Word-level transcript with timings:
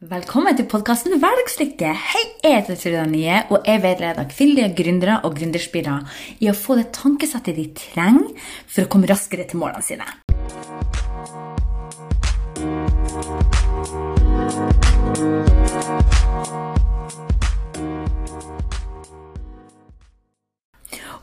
Velkommen 0.00 0.56
til 0.56 0.64
podkasten 0.64 1.12
Hverdagslykke. 1.20 1.90
Hei, 1.92 2.20
jeg 2.40 2.54
heter 2.54 2.78
Trude 2.80 3.02
Nye, 3.10 3.42
og 3.52 3.66
jeg 3.68 3.82
veileder 3.82 4.24
kvinnelige 4.30 4.70
gründere 4.78 5.18
og 5.28 5.34
gründerspirer 5.36 6.06
i 6.40 6.48
å 6.48 6.54
få 6.56 6.78
det 6.78 6.86
tankesettet 6.96 7.58
de 7.58 7.66
trenger 7.76 8.30
for 8.64 8.86
å 8.86 8.88
komme 8.88 9.10
raskere 9.10 9.44
til 9.44 9.60
målene 9.60 9.84
sine. 9.84 10.08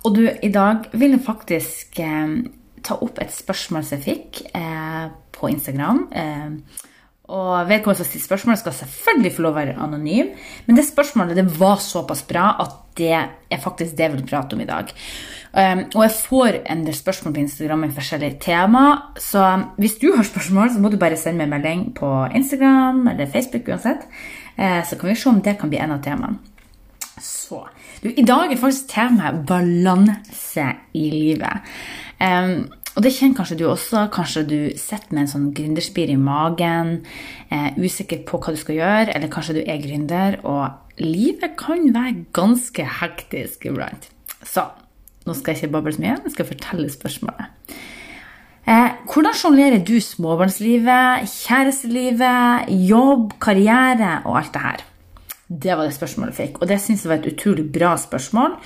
Og 0.05 0.19
du, 0.19 0.21
i 0.29 0.51
dag 0.53 0.85
vil 0.93 1.15
jeg 1.15 1.23
faktisk 1.25 1.97
eh, 2.05 2.35
ta 2.85 2.99
opp 3.01 3.17
et 3.25 3.33
spørsmål 3.33 3.89
som 3.89 3.97
jeg 3.97 4.05
fikk 4.05 4.43
eh, 4.53 5.09
på 5.33 5.49
Instagram. 5.49 6.03
Eh, 6.13 6.85
og 7.27 7.67
vedkommende 7.67 7.99
som 7.99 8.07
stilte 8.07 8.29
spørsmålet, 8.29 8.61
skal 8.61 8.75
selvfølgelig 8.77 9.33
få 9.35 9.43
lov 9.43 9.55
å 9.55 9.59
være 9.59 9.79
anonym. 9.83 10.29
Men 10.65 10.77
det 10.79 10.85
spørsmålet 10.87 11.35
det 11.35 11.47
var 11.59 11.81
såpass 11.83 12.23
bra 12.27 12.53
at 12.63 12.77
det 12.97 13.13
er 13.13 13.59
faktisk 13.61 13.97
det 13.97 14.07
jeg 14.07 14.13
vil 14.15 14.29
prate 14.29 14.55
om 14.55 14.63
i 14.63 14.69
dag. 14.69 14.93
Um, 15.57 15.83
og 15.95 16.01
jeg 16.05 16.15
får 16.21 16.57
en 16.71 16.83
del 16.85 16.95
spørsmål 16.95 17.33
på 17.35 17.43
Instagram 17.43 17.83
med 17.83 17.95
forskjellige 17.97 18.39
tema. 18.47 18.83
Så 19.19 19.43
hvis 19.77 19.97
du 20.01 20.11
har 20.15 20.27
spørsmål, 20.27 20.71
så 20.73 20.83
må 20.83 20.91
du 20.91 20.99
bare 21.01 21.19
sende 21.19 21.41
meg 21.41 21.49
en 21.49 21.55
melding 21.55 21.83
på 21.97 22.11
Instagram 22.35 23.07
eller 23.11 23.31
Facebook 23.33 23.67
uansett. 23.67 24.07
Uh, 24.57 24.83
så 24.87 24.95
kan 24.95 25.09
vi 25.09 25.17
se 25.19 25.29
om 25.29 25.41
det 25.43 25.57
kan 25.59 25.73
bli 25.73 25.81
en 25.83 25.97
av 25.97 26.03
temaene. 26.05 26.39
Så 27.23 27.63
du, 28.03 28.11
I 28.13 28.25
dag 28.27 28.51
er 28.51 28.59
faktisk 28.61 28.91
temaet 28.93 29.43
balanse 29.49 30.67
i 30.93 31.07
livet. 31.11 31.71
Um, 32.21 32.67
og 32.97 33.03
det 33.05 33.11
kjenner 33.13 33.37
kanskje 33.37 33.59
du 33.59 33.67
også. 33.69 34.07
Kanskje 34.13 34.41
du 34.49 34.57
sitter 34.73 35.13
med 35.13 35.27
en 35.27 35.29
sånn 35.29 35.51
gründerspir 35.53 36.09
i 36.09 36.17
magen, 36.17 37.03
er 37.53 37.77
usikker 37.77 38.23
på 38.25 38.39
hva 38.41 38.55
du 38.55 38.57
skal 38.57 38.79
gjøre, 38.79 39.13
eller 39.13 39.29
kanskje 39.29 39.59
du 39.59 39.61
er 39.61 39.83
gründer, 39.83 40.39
og 40.41 41.03
livet 41.03 41.53
kan 41.61 41.85
være 41.93 42.25
ganske 42.33 42.87
hektisk 42.97 43.69
iblant. 43.69 44.09
Så 44.41 44.65
nå 45.27 45.35
skal 45.37 45.53
jeg 45.53 45.67
ikke 45.67 45.75
bable 45.75 45.93
så 45.93 46.01
mye, 46.01 46.17
jeg 46.25 46.33
skal 46.33 46.49
fortelle 46.49 46.89
spørsmålet. 46.89 47.77
Eh, 48.67 48.91
hvordan 49.07 49.37
sjonglerer 49.37 49.85
du 49.85 49.95
småbarnslivet, 50.03 51.29
kjærestelivet, 51.31 52.73
jobb, 52.89 53.37
karriere 53.39 54.23
og 54.25 54.41
alt 54.41 54.53
det 54.57 54.63
her? 54.65 54.85
Det 55.47 55.77
var 55.77 55.85
det 55.85 55.95
spørsmålet 55.95 56.33
jeg 56.33 56.47
fikk, 56.47 56.61
og 56.61 56.71
det 56.73 56.81
syns 56.81 57.05
jeg 57.05 57.13
var 57.13 57.21
et 57.21 57.29
utrolig 57.29 57.69
bra 57.71 57.93
spørsmål. 58.01 58.57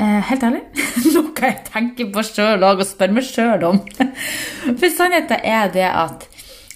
Eh, 0.00 0.20
helt 0.30 0.44
ærlig, 0.46 0.62
noe 1.14 1.44
jeg 1.44 1.56
tenker 1.66 2.06
på 2.14 2.22
sjøl 2.24 2.62
og 2.64 2.80
spør 2.88 3.12
meg 3.12 3.26
sjøl 3.26 3.66
om. 3.68 3.80
For 4.80 4.88
sannheten 4.94 5.44
er 5.44 5.72
det 5.74 5.88
at 5.88 6.26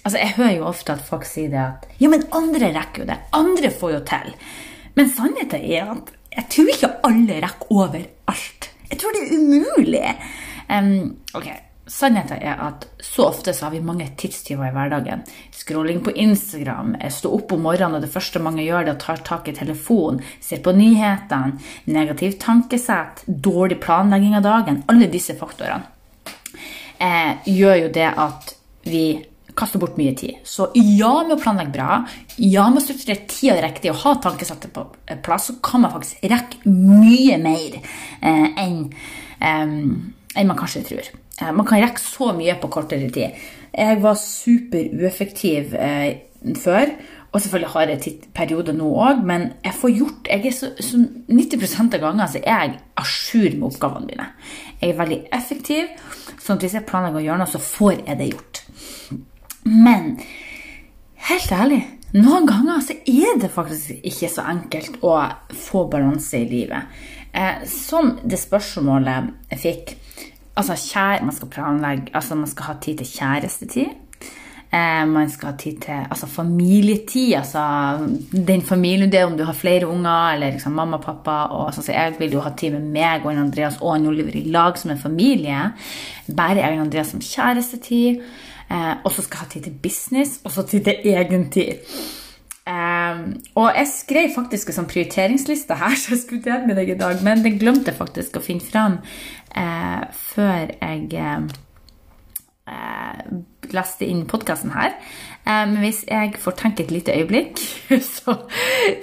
altså 0.05 0.19
Jeg 0.21 0.35
hører 0.35 0.51
jo 0.59 0.67
ofte 0.69 0.93
at 0.93 1.01
folk 1.01 1.23
sier 1.25 1.49
det 1.49 1.61
at 1.63 1.87
Ja, 1.97 2.11
men 2.11 2.27
andre 2.37 2.69
rekker 2.75 3.01
jo 3.01 3.07
det. 3.09 3.17
Andre 3.33 3.71
får 3.73 3.95
jo 3.95 4.01
til. 4.05 4.35
Men 4.93 5.09
sannheten 5.09 5.63
er 5.65 5.89
at 5.95 6.11
jeg 6.35 6.45
tror 6.53 6.69
ikke 6.75 6.91
alle 7.07 7.39
rekker 7.41 7.71
over 7.73 8.03
alt. 8.29 8.69
Jeg 8.91 8.99
tror 9.01 9.15
det 9.15 9.23
er 9.23 9.39
umulig. 9.39 10.03
Um, 10.69 11.15
ok, 11.33 11.47
Sannheten 11.87 12.41
er 12.41 12.57
at 12.65 12.87
så 12.97 13.27
ofte 13.27 13.53
så 13.53 13.67
har 13.67 13.73
vi 13.75 13.79
mange 13.85 14.07
tidstyver 14.17 14.71
i 14.71 14.73
hverdagen. 14.73 15.21
Scrolling 15.53 15.99
på 16.01 16.15
Instagram, 16.17 16.95
stå 17.13 17.29
opp 17.37 17.51
om 17.53 17.61
morgenen, 17.67 17.99
og 17.99 18.01
det 18.01 18.09
første 18.13 18.41
mange 18.41 18.65
gjør, 18.65 18.87
det 18.87 18.93
er 18.95 18.97
å 18.97 19.03
ta 19.03 19.15
tak 19.21 19.51
i 19.51 19.53
telefonen, 19.53 20.23
ser 20.41 20.63
på 20.65 20.73
nyhetene, 20.73 21.59
negativt 21.93 22.39
tankesett, 22.41 23.21
dårlig 23.27 23.77
planlegging 23.83 24.33
av 24.39 24.47
dagen. 24.47 24.81
Alle 24.89 25.11
disse 25.13 25.37
faktorene 25.37 25.85
eh, 26.97 27.37
gjør 27.53 27.77
jo 27.83 27.93
det 27.93 28.09
at 28.09 28.55
vi 28.89 29.05
kaster 29.55 29.79
bort 29.79 30.01
mye 30.01 30.15
tid. 30.17 30.41
Så 30.43 30.71
ja 30.73 31.13
med 31.21 31.37
å 31.37 31.39
planlegge 31.39 31.75
bra, 31.77 32.01
ja 32.41 32.65
med 32.71 32.81
å 32.81 32.85
strukturere 32.87 33.29
tida 33.29 33.61
riktig 33.61 33.93
og 33.93 34.01
ha 34.01 34.15
tankesettet 34.25 34.73
på 34.73 34.87
plass, 35.23 35.51
så 35.51 35.59
kan 35.63 35.85
man 35.85 35.93
faktisk 35.93 36.25
rekke 36.33 36.65
mye 36.65 37.37
mer 37.45 37.77
eh, 37.77 38.49
enn 38.65 38.81
eh, 39.37 39.77
enn 40.35 40.49
man 40.49 40.59
kanskje 40.59 40.83
tror. 40.89 41.13
Eh, 41.41 41.51
man 41.51 41.67
kan 41.67 41.81
rekke 41.83 42.01
så 42.01 42.31
mye 42.35 42.55
på 42.61 42.71
kortere 42.71 43.09
tid. 43.11 43.35
Jeg 43.75 44.01
var 44.03 44.15
super 44.19 44.87
ueffektiv 44.95 45.75
eh, 45.75 46.21
før, 46.61 46.93
og 47.31 47.41
selvfølgelig 47.41 47.71
har 47.73 47.89
jeg 47.89 47.99
perioder 47.99 48.27
periode 48.35 48.73
nå 48.77 48.91
òg, 49.03 49.23
men 49.27 49.49
jeg 49.65 49.75
får 49.75 49.91
gjort 49.97 50.29
jeg 50.31 50.45
er 50.47 50.53
så, 50.55 50.69
så 50.79 51.01
90 51.27 51.75
av 51.81 51.99
gangene 51.99 52.27
så 52.31 52.39
er 52.39 52.61
jeg 52.61 52.77
à 52.95 53.03
jour 53.03 53.57
med 53.57 53.67
oppgavene 53.67 54.07
mine. 54.07 54.27
Jeg 54.79 54.93
er 54.93 54.99
veldig 55.01 55.17
effektiv, 55.35 55.89
sånn 56.39 56.55
at 56.55 56.63
hvis 56.63 56.77
jeg 56.77 56.87
planlegger 56.87 57.19
å 57.19 57.25
gjøre 57.25 57.41
noe, 57.41 57.51
så 57.51 57.59
får 57.59 57.97
jeg 58.05 58.19
det 58.21 58.29
gjort. 58.29 58.61
Men 59.65 60.07
helt 61.27 61.51
ærlig, 61.51 61.81
noen 62.15 62.47
ganger 62.47 62.79
så 62.85 62.95
er 62.95 63.35
det 63.41 63.51
faktisk 63.51 64.07
ikke 64.07 64.31
så 64.31 64.47
enkelt 64.53 65.01
å 65.03 65.17
få 65.51 65.83
balanse 65.91 66.39
i 66.39 66.47
livet. 66.47 66.95
Eh, 67.35 67.65
som 67.67 68.13
det 68.23 68.39
spørsmålet 68.39 69.33
jeg 69.51 69.63
fikk 69.65 69.95
Altså, 70.55 70.75
kjære, 70.75 71.25
man 71.25 71.35
skal 71.35 71.47
planlegge 71.47 72.11
Altså, 72.13 72.35
man 72.35 72.47
skal 72.47 72.63
ha 72.63 72.73
tid 72.81 72.97
til 72.97 73.07
kjærestetid. 73.07 73.85
Eh, 74.73 75.07
man 75.07 75.29
skal 75.29 75.51
ha 75.51 75.57
tid 75.57 75.77
til 75.81 75.99
altså, 76.11 76.27
familietid. 76.27 77.33
Altså 77.33 77.61
den 78.47 78.61
familien 78.61 79.11
det 79.11 79.23
om 79.23 79.37
du 79.37 79.43
har 79.43 79.53
flere 79.53 79.87
unger, 79.87 80.33
eller 80.33 80.51
liksom 80.51 80.71
mamma 80.71 80.97
og 80.97 81.03
pappa. 81.03 81.31
Og, 81.31 81.67
altså, 81.67 81.91
jeg 81.91 82.15
vil 82.19 82.31
jo 82.31 82.39
ha 82.39 82.49
tid 82.57 82.71
med 82.71 82.81
meg 82.81 83.25
og 83.25 83.31
Andreas 83.31 83.77
og 83.81 84.07
Oliver 84.07 84.35
i 84.35 84.43
lag 84.49 84.77
som 84.77 84.91
en 84.91 84.99
familie. 84.99 85.71
Bare 86.37 86.57
jeg 86.57 86.79
og 86.79 86.85
Andreas 86.85 87.07
som 87.07 87.21
kjærestetid. 87.21 88.21
Eh, 88.71 88.93
og 89.03 89.11
så 89.11 89.21
skal 89.21 89.37
jeg 89.37 89.45
ha 89.45 89.49
tid 89.53 89.61
til 89.61 89.73
business, 89.83 90.39
og 90.43 90.51
så 90.51 90.61
tid 90.61 90.83
til 90.83 90.95
egen 91.05 91.49
tid. 91.51 91.71
Um, 93.15 93.27
og 93.55 93.71
jeg 93.75 93.87
skrev 93.91 94.29
faktisk 94.35 94.71
en 94.71 94.79
sånn 94.79 94.91
prioriteringsliste 94.91 95.79
her, 95.79 95.97
så 96.01 96.15
jeg 96.15 96.23
skulle 96.23 96.45
dele 96.45 96.67
med 96.69 96.79
deg 96.81 96.93
i 96.95 96.99
dag, 96.99 97.23
men 97.25 97.43
det 97.45 97.57
glemte 97.61 97.91
jeg 97.91 97.99
faktisk 97.99 98.39
å 98.39 98.43
finne 98.43 98.65
fram 98.65 98.99
eh, 99.55 100.03
før 100.33 100.73
jeg 100.75 101.09
eh, 101.15 101.47
leste 103.75 104.07
inn 104.07 104.25
podkasten 104.29 104.73
her. 104.75 104.95
Eh, 105.45 105.65
men 105.69 105.77
hvis 105.83 106.03
jeg 106.09 106.35
får 106.41 106.57
tenke 106.61 106.85
et 106.85 106.93
lite 106.93 107.15
øyeblikk, 107.15 107.61
så 108.15 108.39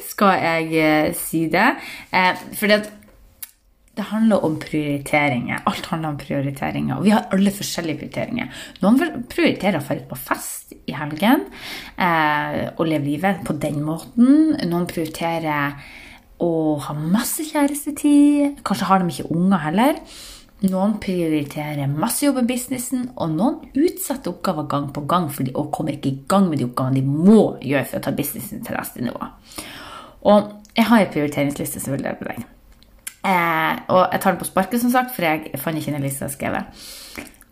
skal 0.09 0.35
jeg 0.43 0.75
eh, 0.83 1.15
si 1.19 1.47
det. 1.53 1.71
Eh, 2.13 2.35
fordi 2.59 2.79
at 2.81 2.91
det 3.93 4.07
handler 4.09 4.45
om 4.47 4.57
prioriteringer. 4.61 5.67
Alt 5.69 5.87
handler 5.93 6.15
om 6.15 6.21
prioriteringer. 6.21 6.97
Og 6.97 7.05
vi 7.05 7.13
har 7.13 7.29
alle 7.33 7.53
forskjellige 7.53 8.01
prioriteringer. 8.01 8.63
Noen 8.81 9.27
prioriterer 9.29 9.83
å 9.83 9.85
dra 9.85 9.99
på 10.09 10.17
fest 10.17 10.62
i 10.89 10.95
helgen 10.97 11.47
eh, 11.97 12.69
og 12.75 12.87
leve 12.89 13.07
livet 13.07 13.43
på 13.47 13.57
den 13.63 13.81
måten. 13.87 14.55
Noen 14.69 14.87
prioriterer 14.91 15.77
å 16.43 16.53
ha 16.83 16.95
masse 16.99 17.47
kjærestetid. 17.47 18.63
Kanskje 18.67 18.89
har 18.89 19.03
de 19.03 19.13
ikke 19.13 19.35
unger 19.35 19.63
heller. 19.67 20.01
Noen 20.63 20.95
prioriterer 21.03 21.91
masse 21.91 22.23
jobb 22.23 22.39
i 22.45 22.47
businessen, 22.53 23.09
og 23.19 23.33
noen 23.35 23.57
utsetter 23.75 24.31
oppgaver 24.31 24.69
gang 24.71 24.89
på 24.95 25.03
gang 25.11 25.27
fordi 25.35 25.51
de 25.51 25.65
kommer 25.75 25.97
ikke 25.97 26.13
i 26.13 26.21
gang 26.31 26.47
med 26.51 26.63
de 26.63 26.69
oppgavene 26.69 27.01
de 27.01 27.23
må 27.27 27.57
gjøre 27.67 27.89
for 27.91 27.99
å 27.99 28.05
ta 28.07 28.15
businessen 28.15 28.63
til 28.63 28.79
neste 28.79 29.03
nivå. 29.03 29.31
Og 30.31 30.53
jeg 30.77 30.87
har 30.89 31.03
en 31.03 31.15
prioriteringsliste 31.17 31.83
dele 31.91 32.15
med 32.21 32.29
deg. 32.31 32.45
Eh, 33.23 33.73
og 33.91 34.05
jeg 34.13 34.23
tar 34.23 34.31
den 34.31 34.39
på 34.39 34.49
sparket, 34.49 34.83
som 34.83 34.95
sagt, 34.95 35.11
for 35.15 35.27
jeg 35.27 35.59
fant 35.63 35.79
ikke 35.79 35.95
den 35.95 36.07
lista 36.07 36.31
skrevet. 36.31 36.87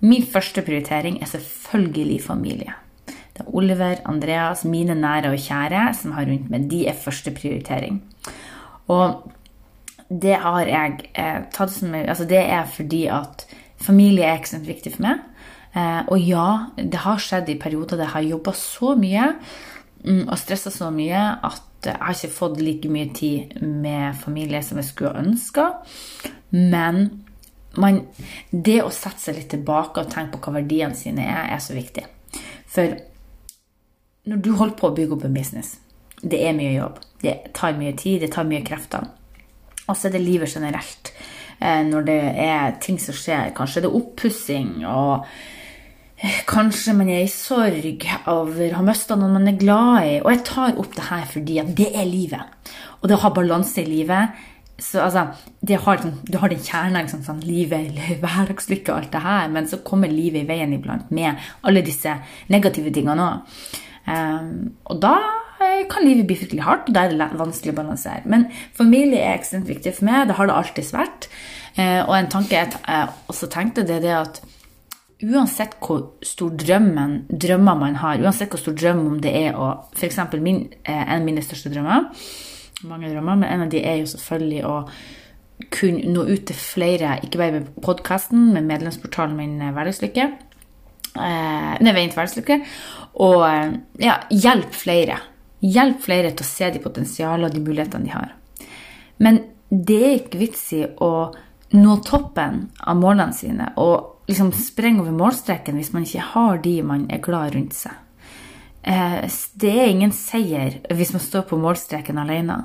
Min 0.00 0.22
første 0.26 0.62
prioritering 0.66 1.18
er 1.20 1.28
selvfølgelig 1.30 2.22
familie. 2.24 2.78
Er 3.40 3.50
Oliver, 3.56 4.00
Andreas, 4.08 4.64
mine 4.64 4.94
nære 4.98 5.32
og 5.32 5.40
kjære 5.40 5.90
som 5.96 6.14
har 6.16 6.28
rundt 6.28 6.50
meg. 6.52 6.68
De 6.70 6.84
er 6.88 6.98
første 6.98 7.32
prioritering. 7.34 8.02
Og 8.90 9.30
det 10.10 10.36
har 10.42 10.66
jeg 10.66 11.10
eh, 11.14 11.42
tatt 11.54 11.72
som 11.72 11.94
Altså, 11.94 12.26
det 12.26 12.42
er 12.42 12.66
fordi 12.66 13.06
at 13.06 13.46
familie 13.80 14.26
er 14.26 14.38
ekstremt 14.38 14.68
viktig 14.68 14.96
for 14.96 15.06
meg. 15.06 15.24
Eh, 15.74 16.02
og 16.10 16.18
ja, 16.18 16.46
det 16.76 17.04
har 17.04 17.20
skjedd 17.22 17.50
i 17.52 17.58
perioder 17.60 17.96
der 17.96 18.08
jeg 18.08 18.16
har 18.16 18.30
jobba 18.32 18.54
så 18.58 18.96
mye 18.98 19.26
mm, 20.02 20.24
og 20.26 20.38
stressa 20.38 20.72
så 20.74 20.88
mye 20.90 21.20
at 21.46 21.66
jeg 21.86 21.96
har 21.96 22.16
ikke 22.16 22.34
fått 22.34 22.58
like 22.60 22.90
mye 22.92 23.08
tid 23.14 23.60
med 23.62 24.18
familie 24.20 24.60
som 24.66 24.80
jeg 24.80 24.90
skulle 24.90 25.14
ønska. 25.22 25.70
Men 26.50 27.22
man, 27.78 28.02
det 28.50 28.80
å 28.82 28.90
sette 28.92 29.22
seg 29.22 29.38
litt 29.38 29.52
tilbake 29.54 30.02
og 30.02 30.10
tenke 30.12 30.36
på 30.36 30.50
hva 30.50 30.58
verdiene 30.58 30.98
sine 30.98 31.24
er, 31.24 31.46
er 31.54 31.62
så 31.62 31.76
viktig. 31.76 32.04
For 32.70 32.98
når 34.28 34.42
du 34.44 34.50
holder 34.56 34.76
på 34.76 34.90
å 34.90 34.96
bygge 34.96 35.16
opp 35.16 35.24
en 35.28 35.36
business, 35.36 35.78
det 36.20 36.42
er 36.44 36.56
mye 36.56 36.74
jobb. 36.74 36.98
Det 37.22 37.36
tar 37.56 37.78
mye 37.78 37.94
tid, 37.96 38.20
det 38.24 38.32
tar 38.34 38.48
mye 38.48 38.64
krefter. 38.66 39.06
Og 39.86 39.96
så 39.96 40.08
er 40.08 40.16
det 40.16 40.24
livet 40.24 40.52
generelt. 40.52 41.12
Eh, 41.60 41.80
når 41.86 42.04
det 42.08 42.20
er 42.44 42.76
ting 42.80 43.00
som 43.00 43.16
skjer. 43.16 43.54
Kanskje 43.56 43.84
det 43.84 43.90
er 43.90 43.98
oppussing 44.02 44.76
og 44.88 45.26
Kanskje 46.44 46.92
man 46.92 47.08
er 47.08 47.22
i 47.24 47.32
sorg 47.32 48.02
over 48.28 48.66
å 48.66 48.76
ha 48.76 48.82
mista 48.84 49.16
noen 49.16 49.38
man 49.38 49.48
er 49.48 49.56
glad 49.56 50.04
i. 50.04 50.16
Og 50.20 50.28
jeg 50.34 50.42
tar 50.44 50.76
opp 50.76 50.92
det 50.92 51.06
her 51.06 51.22
fordi 51.30 51.56
at 51.62 51.70
det 51.78 51.86
er 51.96 52.04
livet. 52.04 52.74
Og 53.00 53.08
det 53.08 53.16
å 53.16 53.22
ha 53.22 53.30
balanse 53.32 53.80
i 53.80 53.88
livet 53.88 54.42
så 54.80 55.00
altså, 55.04 55.26
har, 55.68 55.96
liksom, 55.96 56.12
Du 56.28 56.38
har 56.38 56.48
den 56.48 56.60
kjernen, 56.60 57.02
liksom, 57.02 57.22
sånn, 57.24 57.40
livet, 57.44 57.96
hverdagslykke 58.22 58.92
og 58.92 58.98
alt 58.98 59.12
det 59.12 59.24
her, 59.24 59.48
men 59.52 59.68
så 59.68 59.80
kommer 59.84 60.12
livet 60.12 60.44
i 60.44 60.48
veien 60.48 60.72
iblant 60.76 61.10
med 61.12 61.40
alle 61.64 61.84
disse 61.84 62.14
negative 62.52 62.92
tingene 62.92 63.26
òg. 63.26 63.58
Um, 64.06 64.72
og 64.90 65.00
da 65.02 65.16
kan 65.90 66.04
livet 66.06 66.28
bli 66.28 66.36
fryktelig 66.40 66.64
hardt, 66.64 66.88
og 66.88 66.96
da 66.96 67.04
er 67.04 67.14
det 67.14 67.26
vanskelig 67.38 67.74
å 67.74 67.80
balansere. 67.80 68.24
Men 68.30 68.46
familie 68.76 69.20
er 69.20 69.36
ekstremt 69.36 69.68
viktig 69.68 69.92
for 69.98 70.08
meg. 70.08 70.28
Det 70.28 70.38
har 70.38 70.48
det 70.48 70.56
alltid 70.56 70.94
vært. 70.94 71.28
Eh, 71.76 72.00
og 72.06 72.14
en 72.16 72.30
tanke 72.32 72.56
jeg 72.56 73.10
også 73.30 73.50
tenkte, 73.52 73.84
det 73.86 74.00
er 74.00 74.06
det 74.06 74.16
at 74.16 74.40
uansett 75.20 75.76
hvor 75.84 76.14
stor 76.24 76.52
drømmen, 76.56 77.16
drømmer 77.30 77.78
man 77.78 77.98
har, 78.00 78.20
uansett 78.24 78.52
hvor 78.52 78.62
stor 78.62 78.76
drøm 78.76 79.04
om 79.06 79.18
det 79.22 79.34
er 79.36 79.56
å 79.58 79.72
F.eks. 79.92 80.20
Min, 80.40 80.64
en 80.88 81.16
av 81.18 81.26
mine 81.26 81.44
største 81.44 81.72
drømmer, 81.72 82.08
mange 82.88 83.10
drømmer, 83.12 83.42
men 83.42 83.48
en 83.50 83.66
av 83.66 83.72
de 83.72 83.82
er 83.84 84.00
jo 84.00 84.08
selvfølgelig 84.14 84.62
å 84.64 84.76
kunne 85.70 86.12
nå 86.14 86.24
ut 86.24 86.46
til 86.48 86.56
flere, 86.56 87.18
ikke 87.26 87.42
bare 87.42 87.58
med 87.58 87.74
podkasten, 87.84 88.48
men 88.54 88.68
medlemsportalen 88.70 89.36
min 89.36 89.58
Hverdagslykke. 89.60 90.30
Eh, 91.10 91.72
nei, 91.82 91.92
Veien 91.92 92.12
til 92.12 92.20
hverdagslykke. 92.20 92.56
Og 93.14 93.44
ja, 93.98 94.16
hjelp 94.30 94.74
flere. 94.76 95.18
Hjelp 95.60 96.00
flere 96.04 96.32
til 96.32 96.46
å 96.46 96.50
se 96.50 96.70
de 96.72 96.82
potensialene 96.82 97.48
og 97.48 97.54
de 97.54 97.62
mulighetene 97.64 98.06
de 98.06 98.14
har. 98.14 98.34
Men 99.20 99.42
det 99.70 100.00
er 100.00 100.18
ikke 100.18 100.40
vits 100.40 100.62
i 100.74 100.84
å 100.84 101.12
nå 101.70 101.96
toppen 102.06 102.64
av 102.80 102.98
målene 102.98 103.34
sine 103.36 103.68
og 103.78 104.26
liksom 104.30 104.50
sprenge 104.56 105.04
over 105.04 105.14
målstreken 105.14 105.76
hvis 105.78 105.92
man 105.94 106.06
ikke 106.06 106.30
har 106.32 106.62
de 106.64 106.74
man 106.86 107.04
er 107.12 107.22
glad 107.22 107.54
rundt 107.54 107.76
seg. 107.78 107.94
Eh, 108.82 109.22
det 109.60 109.72
er 109.74 109.90
ingen 109.92 110.14
seier 110.16 110.80
hvis 110.90 111.12
man 111.14 111.22
står 111.22 111.46
på 111.50 111.58
målstreken 111.60 112.18
alene. 112.18 112.62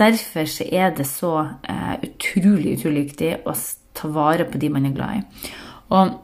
Derfor 0.00 0.48
er 0.64 0.94
det 0.96 1.04
så 1.04 1.32
uh, 1.44 1.96
utrolig, 2.00 2.78
utrolig 2.78 3.02
viktig 3.10 3.34
å 3.44 3.52
ta 3.96 4.08
vare 4.08 4.46
på 4.48 4.56
de 4.60 4.70
man 4.72 4.86
er 4.88 4.94
glad 4.96 5.18
i. 5.18 5.50
Og 5.92 6.14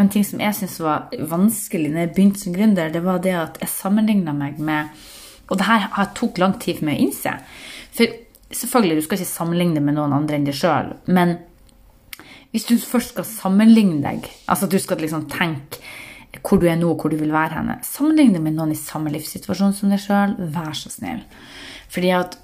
en 0.00 0.10
ting 0.12 0.24
som 0.26 0.40
jeg 0.42 0.56
syntes 0.56 0.80
var 0.82 1.12
vanskelig 1.30 1.90
når 1.90 2.04
jeg 2.04 2.12
begynte 2.14 2.42
som 2.42 2.56
gründer, 2.56 2.92
det 2.92 3.02
var 3.04 3.20
det 3.24 3.36
at 3.36 3.60
jeg 3.62 3.72
sammenligna 3.72 4.34
meg 4.36 4.58
med 4.58 5.06
Og 5.50 5.58
det 5.58 5.66
her 5.66 6.12
tok 6.14 6.38
lang 6.38 6.52
tid 6.62 6.78
for 6.78 6.86
meg 6.86 7.00
å 7.00 7.02
innse. 7.08 7.30
For 7.90 8.12
selvfølgelig, 8.54 9.00
du 9.00 9.06
skal 9.06 9.18
ikke 9.18 9.30
sammenligne 9.32 9.80
med 9.82 9.96
noen 9.96 10.12
andre 10.14 10.36
enn 10.38 10.44
deg 10.46 10.54
sjøl, 10.54 10.92
men 11.10 11.40
hvis 12.50 12.68
du 12.68 12.76
først 12.78 13.12
skal 13.14 13.26
sammenligne 13.26 13.98
deg, 14.02 14.28
altså 14.50 14.68
at 14.68 14.74
du 14.74 14.78
skal 14.82 15.02
liksom 15.02 15.26
tenke 15.30 15.82
hvor 16.46 16.60
du 16.62 16.68
er 16.70 16.78
nå, 16.78 16.92
og 16.92 17.02
hvor 17.02 17.10
du 17.10 17.18
vil 17.18 17.34
være 17.34 17.56
henne, 17.58 17.80
sammenligne 17.82 18.38
deg 18.38 18.44
med 18.44 18.54
noen 18.54 18.74
i 18.74 18.78
samme 18.78 19.10
livssituasjon 19.10 19.74
som 19.74 19.90
deg 19.90 20.02
sjøl, 20.02 20.36
vær 20.54 20.70
så 20.78 20.90
snill. 20.92 21.24
Fordi 21.90 22.12
at 22.14 22.38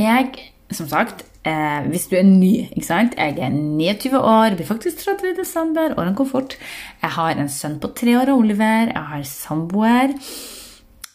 jeg, 0.00 0.46
som 0.72 0.88
sagt, 0.88 1.26
eh, 1.46 1.86
hvis 1.90 2.08
du 2.10 2.16
er 2.18 2.26
ny 2.26 2.52
ikke 2.66 2.86
sant? 2.86 3.16
Jeg 3.18 3.38
er 3.38 3.54
29 3.54 4.18
år, 4.18 4.56
blir 4.58 4.68
faktisk 4.68 5.04
30 5.04 5.30
i 5.30 5.38
desember, 5.38 5.94
årene 5.96 6.16
går 6.18 6.28
fort. 6.30 6.58
Jeg 7.02 7.14
har 7.16 7.38
en 7.38 7.50
sønn 7.52 7.78
på 7.80 7.92
tre 7.96 8.18
år, 8.18 8.34
Oliver. 8.34 8.92
Jeg 8.92 9.04
har 9.12 9.26
samboer. 9.30 10.16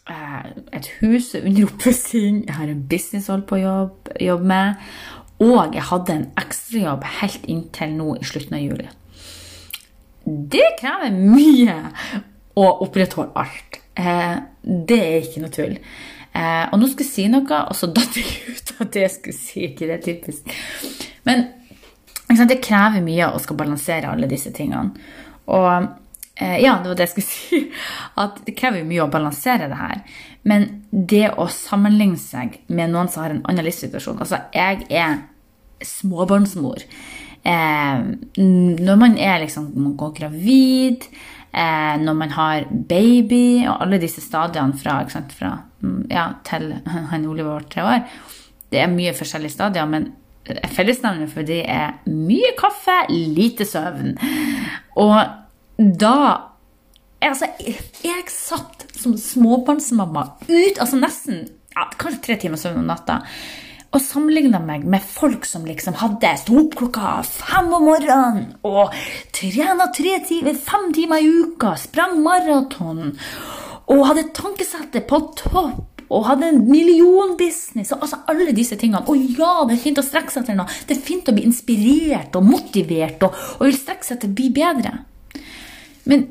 Eh, 0.09 0.45
et 0.77 0.87
hus 1.01 1.35
under 1.35 1.65
oppussing. 1.67 2.45
Jeg 2.47 2.55
har 2.55 2.71
en 2.71 2.87
business 2.89 3.29
å 3.29 3.41
på 3.45 3.59
å 3.59 3.61
jobbe, 3.61 4.15
jobbe 4.19 4.49
med. 4.53 4.87
Og 5.41 5.75
jeg 5.75 5.85
hadde 5.89 6.15
en 6.15 6.27
ekstrajobb 6.37 7.05
helt 7.19 7.45
inntil 7.49 7.95
nå 7.97 8.15
i 8.19 8.25
slutten 8.27 8.57
av 8.57 8.65
juli. 8.65 8.89
Det 10.25 10.67
krever 10.79 11.15
mye 11.17 11.77
å 12.61 12.67
opprettholde 12.85 13.33
alt. 13.41 13.79
Eh, 13.97 14.35
det 14.61 14.99
er 15.01 15.23
ikke 15.25 15.43
noe 15.43 15.53
tull. 15.55 15.77
Eh, 16.31 16.65
og 16.71 16.79
nå 16.79 16.87
skulle 16.87 17.07
jeg 17.07 17.13
si 17.13 17.25
noe, 17.31 17.63
og 17.67 17.75
så 17.75 17.89
datt 17.91 18.19
jeg 18.19 18.27
ut 18.55 18.75
av 18.79 18.91
det 18.93 19.05
jeg 19.05 19.15
skulle 19.17 19.39
si. 19.39 19.65
ikke 19.69 19.89
det 19.89 19.97
er 19.97 20.05
typisk. 20.05 20.53
Men 21.27 21.49
det 22.47 22.61
krever 22.63 23.03
mye 23.03 23.31
å 23.33 23.41
skal 23.43 23.59
balansere 23.59 24.11
alle 24.11 24.29
disse 24.31 24.53
tingene. 24.55 24.95
Og 25.51 25.71
eh, 26.39 26.57
ja, 26.63 26.77
det 26.79 26.91
var 26.91 26.99
det 26.99 27.09
jeg 27.09 27.13
skulle 27.15 27.31
si. 27.37 27.63
At 28.21 28.43
det 28.47 28.55
krever 28.59 28.87
mye 28.87 29.05
å 29.05 29.11
balansere 29.11 29.69
det 29.71 29.79
her. 29.79 30.05
Men 30.47 30.69
det 30.91 31.33
å 31.37 31.49
sammenligne 31.51 32.19
seg 32.19 32.61
med 32.71 32.93
noen 32.93 33.11
som 33.11 33.25
har 33.25 33.35
en 33.35 33.43
annen 33.45 33.67
livssituasjon 33.67 34.23
Altså, 34.23 34.39
jeg 34.55 34.87
er 34.89 35.19
småbarnsmor. 35.85 36.85
Eh, 37.41 38.01
når 38.37 38.97
man 39.01 39.15
er 39.17 39.39
liksom 39.41 39.71
Man 39.73 39.95
går 39.97 40.11
gravid 40.19 41.07
eh, 41.53 41.95
når 42.01 42.17
man 42.17 42.33
har 42.35 42.67
baby, 42.89 43.67
og 43.67 43.83
alle 43.85 44.01
disse 44.01 44.23
stadiene 44.23 44.77
fra, 44.77 45.01
sant, 45.11 45.33
fra 45.37 45.53
mm, 45.83 46.01
ja, 46.11 46.27
til 46.47 46.71
han 47.11 47.27
Oliver 47.29 47.57
var 47.59 47.69
tre 47.71 47.85
år. 47.87 48.05
Det 48.71 48.79
er 48.79 48.91
mye 48.91 49.15
forskjellige 49.15 49.57
stadier, 49.57 49.87
men 49.89 50.11
fellesnevnet 50.73 51.31
for 51.31 51.45
det 51.45 51.61
er 51.69 51.99
mye 52.09 52.53
kaffe, 52.59 53.03
lite 53.11 53.67
søvn. 53.67 54.15
Og 55.01 55.19
da 55.77 56.15
Altså, 57.21 57.45
jeg 58.01 58.31
satt 58.33 58.87
som 58.97 59.13
småbarnsmamma 59.13 60.23
ut, 60.47 60.79
altså 60.81 60.97
nesten 60.97 61.43
ja, 61.75 61.83
kanskje 62.01 62.23
tre 62.25 62.37
timer 62.41 62.57
søvn 62.57 62.79
om 62.81 62.87
natta 62.89 63.19
og 63.91 63.99
sammenligna 63.99 64.61
meg 64.63 64.85
med 64.87 65.03
folk 65.03 65.43
som 65.47 65.65
liksom 65.67 65.97
hadde 65.99 66.31
sto 66.39 66.55
opp 66.61 66.77
klokka 66.79 67.17
fem 67.27 67.71
om 67.75 67.89
morgenen 67.89 68.45
og 68.67 68.93
trena 69.35 69.89
tre 69.95 70.15
timer, 70.27 70.55
fem 70.55 70.91
timer 70.95 71.19
i 71.19 71.31
uka, 71.43 71.73
sprang 71.79 72.21
maraton 72.23 73.11
og 73.91 74.05
hadde 74.07 74.29
tankesettet 74.37 75.09
på 75.09 75.19
topp 75.41 75.87
og 76.11 76.25
hadde 76.27 76.49
en 76.51 76.65
millionbusiness 76.67 77.93
og 77.95 78.03
altså 78.05 78.19
alle 78.31 78.51
disse 78.55 78.75
tingene. 78.79 79.03
Og 79.07 79.15
ja, 79.37 79.61
det 79.67 79.77
er 79.77 79.83
fint 79.85 79.99
å 79.99 80.03
strekke 80.03 80.33
seg 80.33 80.43
etter 80.43 80.57
noe. 80.59 80.71
Det 80.87 80.97
er 80.97 81.05
fint 81.05 81.29
å 81.31 81.35
bli 81.35 81.45
inspirert 81.47 82.35
og 82.35 82.47
motivert 82.47 83.23
og, 83.27 83.37
og 83.59 83.67
vil 83.69 83.77
strekke 83.79 84.07
seg 84.07 84.19
til 84.19 84.31
å 84.31 84.37
bli 84.39 84.49
bedre. 84.55 84.91
Men 86.11 86.25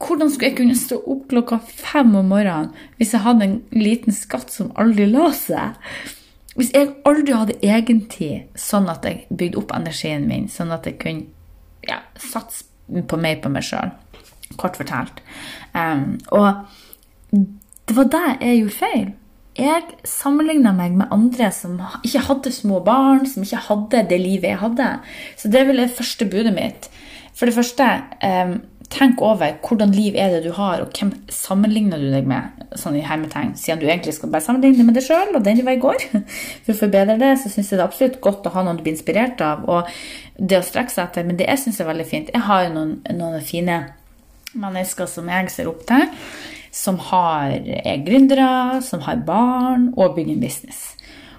hvordan 0.00 0.30
skulle 0.30 0.52
jeg 0.52 0.58
kunne 0.60 0.78
stå 0.78 1.00
opp 1.10 1.26
klokka 1.32 1.58
fem 1.66 2.14
om 2.16 2.30
morgenen 2.32 2.70
hvis 3.00 3.12
jeg 3.16 3.24
hadde 3.24 3.48
en 3.48 3.58
liten 3.74 4.14
skatt 4.14 4.52
som 4.54 4.72
aldri 4.78 5.08
la 5.10 5.32
seg? 5.36 5.76
Hvis 6.58 6.72
jeg 6.74 6.90
aldri 7.06 7.36
hadde 7.36 7.54
egentid 7.62 8.58
sånn 8.58 8.88
at 8.90 9.04
jeg 9.06 9.28
bygde 9.30 9.60
opp 9.60 9.74
energien 9.76 10.26
min, 10.26 10.48
sånn 10.50 10.74
at 10.74 10.88
jeg 10.88 10.98
kunne 10.98 11.28
ja, 11.86 12.00
satse 12.18 12.66
på 13.06 13.18
mer 13.20 13.38
på 13.42 13.52
meg 13.52 13.66
sjøl, 13.68 13.92
kort 14.58 14.78
fortalt 14.80 15.20
um, 15.76 16.16
Og 16.34 17.36
det 17.88 17.94
var 17.96 18.08
der 18.10 18.30
jeg 18.42 18.62
gjorde 18.62 18.76
feil. 18.78 19.06
Jeg 19.58 19.84
sammenligna 20.06 20.72
meg 20.76 20.96
med 20.98 21.12
andre 21.14 21.50
som 21.54 21.78
ikke 22.06 22.24
hadde 22.28 22.52
små 22.54 22.80
barn, 22.86 23.24
som 23.26 23.44
ikke 23.44 23.62
hadde 23.68 24.02
det 24.10 24.18
livet 24.22 24.52
jeg 24.52 24.60
hadde. 24.60 24.88
Så 25.40 25.50
det 25.52 25.60
er 25.60 25.70
vel 25.70 25.82
det 25.82 25.94
første 25.96 26.28
budet 26.30 26.54
mitt. 26.56 26.88
For 27.38 27.48
det 27.48 27.56
første 27.56 27.86
um, 28.22 28.58
tenk 28.92 29.20
over 29.24 29.58
hvordan 29.64 29.92
liv 29.92 30.16
er 30.16 30.32
det 30.32 30.44
du 30.46 30.52
har, 30.56 30.80
og 30.80 30.96
hvem 30.96 31.10
sammenligner 31.32 32.00
du 32.00 32.08
deg 32.12 32.28
med, 32.28 32.62
sånn 32.78 32.96
i 32.96 33.04
hermetegn, 33.04 33.52
siden 33.58 33.82
du 33.82 33.86
egentlig 33.88 34.14
skal 34.16 34.32
bare 34.32 34.44
sammenligne 34.44 34.86
med 34.86 34.96
deg 34.96 35.04
sjøl 35.04 35.36
og 35.36 35.44
den 35.44 35.60
du 35.60 35.64
var 35.66 35.76
i 35.76 35.82
går. 35.82 36.06
For 36.64 36.72
å 36.74 36.80
forbedre 36.82 37.18
det, 37.20 37.34
så 37.42 37.52
syns 37.52 37.68
jeg 37.68 37.78
det 37.78 37.84
er 37.84 37.88
absolutt 37.88 38.20
godt 38.24 38.48
å 38.48 38.54
ha 38.56 38.64
noen 38.64 38.80
du 38.80 38.84
blir 38.86 38.96
inspirert 38.96 39.42
av, 39.44 39.66
og 39.68 39.92
det 40.38 40.60
å 40.60 40.64
strekke 40.64 40.94
seg 40.94 41.04
etter. 41.04 41.28
Men 41.28 41.40
det 41.40 41.48
jeg 41.50 41.64
syns 41.64 41.80
er 41.82 41.90
veldig 41.90 42.08
fint 42.08 42.32
Jeg 42.32 42.46
har 42.46 42.64
jo 42.66 42.74
noen, 42.76 42.94
noen 43.18 43.44
fine 43.44 43.80
mennesker 44.58 45.10
som 45.10 45.28
jeg 45.28 45.52
ser 45.52 45.68
opp 45.70 45.84
til, 45.88 46.08
som 46.74 46.98
har, 47.10 47.52
er 47.58 48.04
gründere, 48.06 48.80
som 48.84 49.02
har 49.04 49.20
barn 49.26 49.90
og 49.96 50.16
bygger 50.16 50.36
en 50.36 50.44
business. 50.44 50.82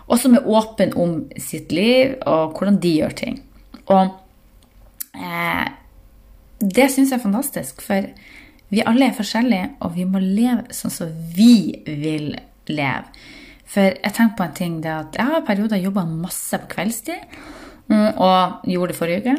Og 0.10 0.18
som 0.22 0.36
er 0.38 0.48
åpen 0.50 0.94
om 0.98 1.20
sitt 1.38 1.74
liv 1.74 2.16
og 2.28 2.58
hvordan 2.58 2.80
de 2.82 2.96
gjør 2.98 3.14
ting. 3.18 3.42
Og 3.90 4.16
eh, 5.14 5.69
det 6.60 6.90
syns 6.92 7.14
jeg 7.14 7.20
er 7.20 7.24
fantastisk, 7.24 7.82
for 7.84 8.08
vi 8.70 8.84
alle 8.86 9.10
er 9.10 9.18
forskjellige, 9.18 9.70
og 9.82 9.96
vi 9.96 10.06
må 10.06 10.22
leve 10.22 10.76
sånn 10.76 10.94
som 10.94 11.14
vi 11.36 11.80
vil 11.88 12.34
leve. 12.70 13.08
For 13.70 13.86
jeg 13.86 14.14
tenker 14.16 14.36
på 14.38 14.46
en 14.46 14.58
ting, 14.58 14.76
det 14.84 14.92
at 14.92 15.18
jeg 15.18 15.30
har 15.30 15.46
perioder 15.46 15.82
jobba 15.82 16.04
masse 16.10 16.58
på 16.58 16.70
kveldstid, 16.74 17.40
mm, 17.90 18.18
og 18.18 18.68
gjorde 18.70 18.94
det 18.94 18.98
forrige 18.98 19.24
uke. 19.24 19.36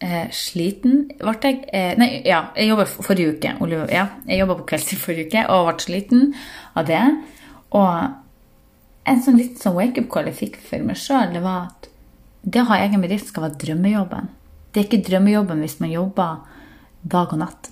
Eh, 0.00 0.30
sliten 0.32 1.02
ble 1.18 1.34
jeg 1.44 1.58
eh, 1.76 1.90
Nei, 2.00 2.08
ja, 2.24 2.46
jeg 2.56 2.70
jobba 2.70 2.86
forrige 2.88 3.34
uke. 3.36 3.52
Oliver, 3.60 3.90
ja, 3.92 4.06
jeg 4.28 4.40
jobba 4.40 4.56
på 4.60 4.68
kveldstid 4.72 5.00
forrige 5.04 5.28
uke 5.28 5.44
og 5.52 5.68
ble 5.68 5.84
sliten 5.84 6.26
av 6.76 6.88
det. 6.88 7.02
Og 7.76 9.10
en 9.10 9.22
sånn 9.24 9.40
liten 9.40 9.60
sånn 9.60 9.76
wake-up 9.76 10.08
call 10.12 10.28
jeg 10.30 10.38
fikk 10.38 10.60
for 10.64 10.84
meg 10.84 11.00
sjøl, 11.00 11.32
det 11.34 11.44
var 11.44 11.68
at 11.70 11.90
det 12.40 12.62
å 12.62 12.70
ha 12.70 12.80
egen 12.80 13.02
bedrift 13.04 13.28
skal 13.28 13.48
være 13.48 13.60
drømmejobben. 13.60 14.30
Det 14.72 14.80
er 14.80 14.88
ikke 14.88 15.04
drømmejobben 15.08 15.60
hvis 15.64 15.80
man 15.82 15.92
jobber 15.92 16.59
dag 17.02 17.32
og 17.32 17.40
natt. 17.42 17.70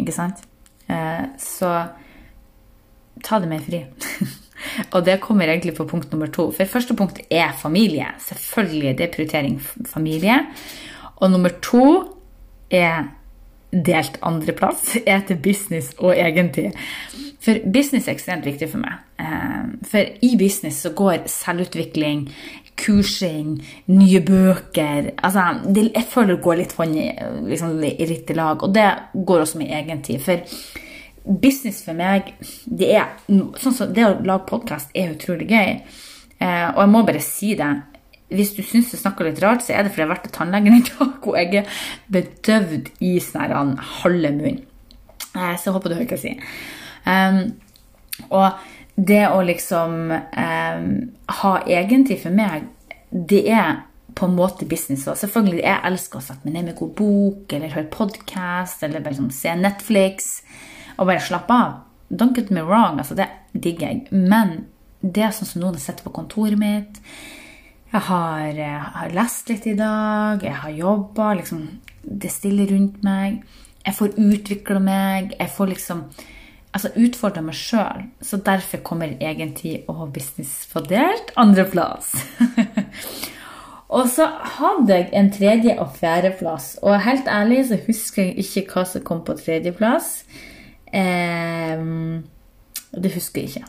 Ikke 0.00 0.14
sant? 0.14 0.44
Eh, 0.88 1.24
så 1.40 1.72
ta 3.22 3.40
det 3.42 3.50
med 3.50 3.64
fri. 3.66 3.84
og 4.94 5.04
det 5.06 5.20
kommer 5.24 5.48
egentlig 5.48 5.76
på 5.76 5.88
punkt 5.88 6.12
nummer 6.12 6.30
to. 6.32 6.50
For 6.54 6.70
første 6.70 6.96
punkt 6.98 7.20
er 7.30 7.52
familie. 7.58 8.12
Selvfølgelig 8.22 8.96
det 8.98 9.08
er 9.08 9.16
prioritering 9.16 9.58
familie. 9.88 10.38
Og 11.16 11.30
nummer 11.30 11.52
to 11.62 11.86
er 12.72 13.10
delt 13.72 14.18
andreplass 14.22 14.96
er 15.06 15.22
til 15.28 15.40
business 15.42 15.92
og 15.98 16.16
egentid. 16.16 16.76
For 17.42 17.58
business 17.74 18.06
er 18.06 18.14
ekstremt 18.14 18.46
viktig 18.46 18.68
for 18.70 18.82
meg. 18.82 19.00
Eh, 19.18 19.62
for 19.88 20.12
i 20.22 20.34
business 20.38 20.84
så 20.84 20.92
går 20.96 21.26
selvutvikling, 21.30 22.28
kursing, 22.82 23.56
nye 23.90 24.20
bøker 24.26 25.12
altså, 25.22 25.44
det, 25.64 25.88
Jeg 25.94 26.08
føler 26.10 26.34
det 26.34 26.44
går 26.44 26.58
litt 26.60 26.74
hånd 26.78 26.98
i 26.98 27.08
liksom, 27.50 27.76
ritt 27.82 28.32
i 28.32 28.38
lag. 28.38 28.62
Og 28.62 28.74
det 28.74 28.88
går 29.14 29.44
også 29.44 29.60
med 29.60 29.74
egen 29.78 30.02
tid. 30.02 30.22
For 30.24 30.42
business 31.24 31.82
for 31.86 31.96
meg, 31.98 32.34
det 32.66 32.90
er 32.96 33.14
sånn 33.28 33.76
som 33.76 33.94
det 33.94 34.06
å 34.06 34.16
lage 34.26 34.48
podkast 34.50 34.92
er 34.98 35.14
utrolig 35.14 35.48
gøy. 35.52 35.80
Eh, 36.42 36.68
og 36.72 36.82
jeg 36.82 36.92
må 36.92 37.04
bare 37.06 37.24
si 37.24 37.54
det. 37.58 37.70
Hvis 38.32 38.54
du 38.56 38.62
syns 38.64 38.94
jeg 38.94 39.02
snakker 39.02 39.28
litt 39.28 39.42
rart, 39.44 39.62
så 39.64 39.74
er 39.76 39.84
det 39.84 39.92
fordi 39.92 40.02
jeg 40.02 40.08
har 40.08 40.14
vært 40.14 40.26
til 40.28 40.36
tannlegen 40.38 40.78
i 40.78 40.84
dag, 40.88 41.16
og 41.28 41.34
jeg 41.38 41.62
er 41.62 41.82
bedøvd 42.12 42.94
i 43.04 43.16
sånn 43.22 43.74
halve 44.02 44.32
munn. 44.38 44.62
Eh, 45.32 45.56
så 45.60 45.74
håper 45.74 45.92
du 45.92 45.98
hører 45.98 46.08
hva 46.08 46.18
jeg 46.18 46.24
sier. 46.26 46.54
Um, 47.02 47.38
og 48.30 48.60
det 48.94 49.24
å 49.28 49.40
liksom 49.44 50.12
eh, 50.12 50.82
ha 51.40 51.52
egentid 51.64 52.20
for 52.22 52.34
meg, 52.36 52.68
det 53.10 53.42
er 53.48 53.82
på 54.12 54.28
en 54.28 54.36
måte 54.36 54.68
business 54.68 55.06
også. 55.06 55.26
Selvfølgelig, 55.26 55.62
jeg 55.64 55.84
elsker 55.88 56.20
å 56.20 56.24
sette 56.24 56.46
meg 56.46 56.56
ned 56.56 56.68
med 56.68 56.78
god 56.78 56.92
bok, 56.98 57.52
eller 57.52 57.72
høre 57.72 57.92
podkast, 57.92 58.82
eller 58.84 59.00
bare 59.00 59.16
liksom 59.16 59.32
se 59.34 59.54
Netflix 59.56 60.34
og 60.98 61.08
bare 61.08 61.22
slappe 61.24 61.56
av. 61.56 61.78
Don't 62.12 62.36
get 62.36 62.52
me 62.52 62.64
wrong, 62.64 63.00
altså 63.00 63.16
det 63.16 63.30
digger 63.52 63.88
jeg. 63.88 64.02
Men 64.12 64.66
det 65.00 65.24
er 65.24 65.32
sånn 65.34 65.48
som 65.48 65.64
noen 65.64 65.78
har 65.78 65.84
sett 65.86 66.04
på 66.04 66.12
kontoret 66.14 66.60
mitt. 66.60 67.00
Jeg 67.92 68.04
har, 68.08 68.44
jeg 68.52 68.68
eh, 68.68 68.92
har 68.98 69.16
lest 69.16 69.50
litt 69.52 69.66
i 69.68 69.76
dag, 69.76 70.44
jeg 70.44 70.60
har 70.62 70.76
jobba. 70.76 71.32
Liksom, 71.40 71.64
det 72.02 72.30
stiller 72.32 72.70
rundt 72.72 73.02
meg. 73.04 73.42
Jeg 73.82 73.96
får 73.98 74.14
utvikla 74.20 74.80
meg. 74.80 75.34
Jeg 75.38 75.52
får 75.56 75.72
liksom 75.72 76.04
altså 76.72 76.90
utfordra 76.96 77.42
meg 77.44 77.56
sjøl. 77.56 78.06
Så 78.24 78.40
derfor 78.44 78.82
kommer 78.86 79.12
egen 79.20 79.54
å 79.88 79.96
ha 80.00 80.08
business 80.12 80.62
fordelt 80.70 81.32
andreplass. 81.36 82.12
og 83.96 84.08
så 84.12 84.28
hadde 84.58 84.98
jeg 84.98 85.10
en 85.12 85.30
tredje- 85.32 85.78
og 85.80 85.96
fjerdeplass. 85.98 86.78
Og 86.82 87.00
helt 87.06 87.28
ærlig 87.28 87.66
så 87.68 87.80
husker 87.86 88.30
jeg 88.30 88.46
ikke 88.46 88.66
hva 88.72 88.86
som 88.88 89.04
kom 89.06 89.24
på 89.26 89.36
tredjeplass. 89.40 90.24
Eh, 90.92 91.86
det 92.92 93.14
husker 93.14 93.42
jeg 93.42 93.52
ikke. 93.52 93.68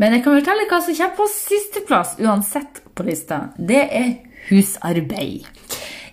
Men 0.00 0.14
jeg 0.16 0.24
kan 0.24 0.38
fortelle 0.38 0.68
hva 0.68 0.80
som 0.80 0.96
kommer 0.96 1.16
på 1.18 1.28
sisteplass 1.28 2.14
uansett 2.20 2.80
på 2.96 3.04
lista. 3.04 3.50
Det 3.56 3.82
er 3.84 4.12
husarbeid. 4.48 5.48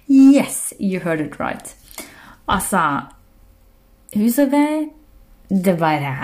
Yes, 0.08 0.74
you 0.80 1.00
heard 1.04 1.22
it 1.24 1.40
right. 1.40 1.76
Altså 2.48 3.08
Husarbeid, 4.16 4.94
det 5.50 5.78
bare 5.80 6.16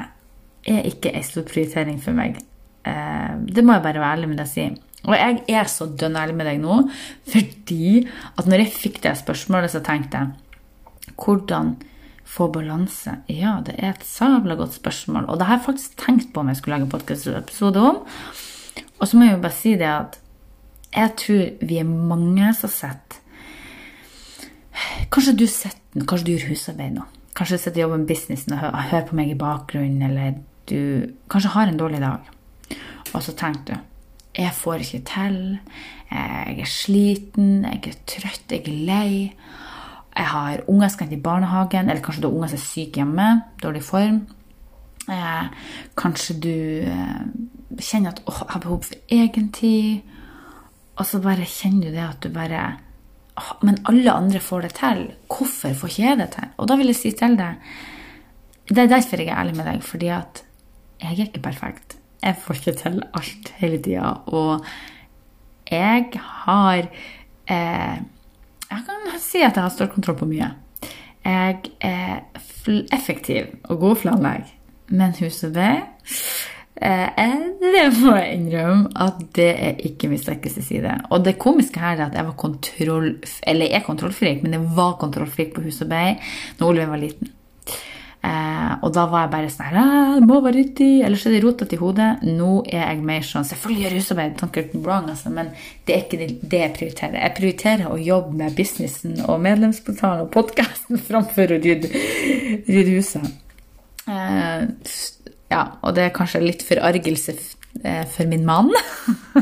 er 0.64 0.88
ikke 0.88 1.12
en 1.14 1.26
stor 1.26 1.46
prioritering 1.48 2.00
for 2.02 2.16
meg. 2.16 2.40
Ehm, 2.88 3.46
det 3.48 3.64
må 3.64 3.78
jeg 3.78 3.86
bare 3.86 4.02
være 4.02 4.18
ærlig 4.18 4.32
med 4.32 4.42
deg 4.42 4.50
si. 4.52 4.68
Og 5.04 5.16
jeg 5.18 5.42
er 5.52 5.68
så 5.68 5.88
dønn 6.00 6.16
ærlig 6.16 6.36
med 6.40 6.48
deg 6.48 6.62
nå, 6.64 6.78
fordi 7.28 8.06
at 8.40 8.48
når 8.48 8.64
jeg 8.64 8.76
fikk 8.78 9.02
det 9.04 9.18
spørsmålet, 9.20 9.74
så 9.74 9.84
tenkte 9.84 10.22
jeg 10.22 11.16
hvordan 11.20 11.76
få 12.34 12.48
balanse? 12.52 13.18
Ja, 13.30 13.58
det 13.66 13.76
er 13.78 13.94
et 13.94 14.06
sabla 14.08 14.56
godt 14.60 14.78
spørsmål. 14.78 15.28
Og 15.28 15.40
det 15.40 15.48
har 15.48 15.60
jeg 15.60 15.68
faktisk 15.68 15.98
tenkt 16.00 16.32
på 16.34 16.42
om 16.42 16.50
jeg 16.50 16.60
skulle 16.60 16.80
lage 16.80 16.92
podkast-episode 16.92 17.84
om. 17.84 18.00
Og 19.00 19.08
så 19.08 19.18
må 19.18 19.28
jeg 19.28 19.36
jo 19.36 19.44
bare 19.44 19.60
si 19.60 19.76
det 19.80 19.90
at 19.92 20.20
jeg 20.94 21.16
tror 21.20 21.68
vi 21.68 21.80
er 21.82 21.90
mange 21.90 22.54
som 22.58 22.72
sett 22.72 23.20
Kanskje 25.14 25.36
du 25.38 25.46
sitter 25.50 26.06
kanskje 26.10 26.26
du 26.26 26.32
gjør 26.34 26.48
husarbeid 26.50 26.96
nå. 26.96 27.04
Kanskje 27.34 27.58
du 27.58 27.62
sitter 27.62 27.80
og 27.80 27.84
jobber 27.84 28.04
med 28.04 28.08
businessen 28.12 28.54
og 28.54 28.84
hører 28.92 29.08
på 29.08 29.18
meg 29.18 29.32
i 29.34 29.40
bakgrunnen, 29.40 30.02
eller 30.06 30.38
du 30.70 31.10
kanskje 31.32 31.56
har 31.56 31.70
en 31.70 31.80
dårlig 31.80 32.02
dag. 32.04 32.30
Og 33.14 33.24
så 33.24 33.34
tenker 33.38 33.74
du 33.74 33.76
jeg 34.34 34.50
får 34.58 34.82
ikke 34.82 35.04
til, 35.06 35.36
jeg 36.10 36.56
er 36.64 36.70
sliten, 36.70 37.68
jeg 37.68 37.84
er 37.92 38.00
trøtt, 38.10 38.50
jeg 38.50 38.64
er 38.66 38.80
lei 38.88 39.12
jeg 40.14 40.30
har 40.30 40.62
unger 40.70 40.88
som 40.88 40.98
skal 41.00 41.14
i 41.14 41.22
barnehagen, 41.22 41.90
eller 41.90 42.02
kanskje 42.02 42.22
du 42.22 42.28
har 42.28 42.36
unger 42.36 42.52
som 42.52 42.60
er 42.60 42.64
syke 42.68 43.02
hjemme, 43.02 43.30
dårlig 43.64 43.84
form. 43.84 44.20
Eh, 45.10 45.46
kanskje 45.98 46.36
du 46.44 46.58
eh, 46.86 47.24
kjenner 47.80 48.14
at 48.14 48.22
du 48.22 48.30
har 48.30 48.62
behov 48.62 48.84
for 48.86 48.96
egen 49.10 49.50
tid. 49.52 50.04
Og 50.96 51.06
så 51.10 51.22
bare 51.22 51.50
kjenner 51.50 51.90
du 51.90 51.96
det 51.96 52.06
at 52.06 52.22
du 52.22 52.30
bare 52.30 52.62
Men 53.66 53.80
alle 53.90 54.12
andre 54.12 54.40
får 54.40 54.68
det 54.68 54.74
til. 54.78 55.04
Hvorfor 55.28 55.74
får 55.74 55.92
ikke 55.92 56.04
jeg 56.04 56.18
det 56.20 56.30
til? 56.36 56.50
Og 56.58 56.70
da 56.70 56.78
vil 56.78 56.92
jeg 56.92 57.00
si 57.00 57.12
til 57.18 57.38
deg 57.40 57.56
Det 58.70 58.78
er 58.78 58.92
derfor 58.92 59.20
jeg 59.20 59.28
er 59.28 59.40
ærlig 59.42 59.56
med 59.58 59.66
deg, 59.68 59.84
fordi 59.84 60.08
at 60.08 60.44
jeg 61.02 61.12
er 61.12 61.26
ikke 61.26 61.44
perfekt. 61.44 61.98
Jeg 62.24 62.38
får 62.40 62.56
ikke 62.56 62.74
til 62.80 63.02
alt 63.14 63.50
hele 63.58 63.82
tida. 63.84 64.14
Og 64.26 64.64
jeg 65.72 66.06
har 66.16 66.88
eh, 67.48 67.98
jeg 68.74 68.86
kan 68.88 69.20
si 69.20 69.42
at 69.44 69.56
jeg 69.56 69.64
har 69.64 69.74
stålkontroll 69.74 70.18
på 70.18 70.30
mye. 70.30 70.50
Jeg 71.24 71.60
er 71.82 72.24
effektiv 72.96 73.52
og 73.64 73.80
god 73.80 74.00
planlegg, 74.02 74.48
men 74.88 75.14
huset 75.20 75.54
det 75.56 75.76
det 76.74 77.84
må 78.00 78.16
jeg 78.18 78.40
innrømme 78.40 78.90
at 79.06 79.22
det 79.38 79.52
er 79.52 79.86
ikke 79.88 80.10
min 80.12 80.22
sterkeste 80.22 80.64
side. 80.66 80.96
Og 81.14 81.24
det 81.26 81.38
komiske 81.42 81.80
her 81.80 82.00
er 82.00 82.08
at 82.08 82.18
jeg 82.18 82.26
var 82.26 82.36
kontroll... 82.40 83.14
Eller 83.46 83.70
jeg 83.70 83.82
er 83.82 83.86
kontrollfrik, 83.86 84.44
men 84.44 84.58
jeg 84.58 84.74
var 84.76 84.98
kontrollfrik 85.02 85.54
på 85.56 85.64
hus 85.68 85.82
og 85.86 85.94
bei 85.94 86.18
når 86.60 86.68
Oliver 86.68 86.94
var 86.96 87.04
liten. 87.04 87.32
Eh, 88.24 88.74
og 88.80 88.94
da 88.96 89.04
var 89.12 89.26
jeg 89.26 89.32
bare 89.34 89.48
sånn 89.52 89.66
her 89.68 90.14
Det 90.16 90.28
må 90.30 90.38
være 90.40 90.62
ryddig, 90.62 91.02
ellers 91.04 91.26
er 91.28 91.34
det 91.36 91.42
rotete 91.44 91.76
i 91.76 91.80
hodet. 91.82 92.10
Nå 92.24 92.52
er 92.72 92.86
jeg 92.86 93.02
mer 93.04 93.26
sånn 93.28 93.48
Selvfølgelig 93.50 93.84
gjør 93.84 93.96
husarbeid, 93.98 94.44
wrong, 94.78 95.10
altså, 95.12 95.32
men 95.36 95.50
det 95.84 95.96
er 95.96 96.06
ikke 96.06 96.30
det 96.40 96.62
jeg 96.62 96.76
prioriterer. 96.78 97.18
Jeg 97.20 97.36
prioriterer 97.40 97.92
å 97.92 98.00
jobbe 98.00 98.38
med 98.40 98.56
businessen 98.56 99.20
og 99.28 99.44
medlemsportalen 99.44 100.24
og 100.24 100.32
podkasten 100.36 101.02
framfor 101.10 101.52
å 101.52 101.60
rydde, 101.66 101.92
rydde 102.70 102.96
huset. 102.96 103.28
Eh, 104.08 104.72
ja, 105.52 105.66
og 105.82 105.96
det 105.96 106.08
er 106.08 106.16
kanskje 106.16 106.44
litt 106.44 106.64
forargelse 106.66 107.36
eh, 107.84 108.04
for 108.10 108.30
min 108.30 108.46
mann, 108.48 108.72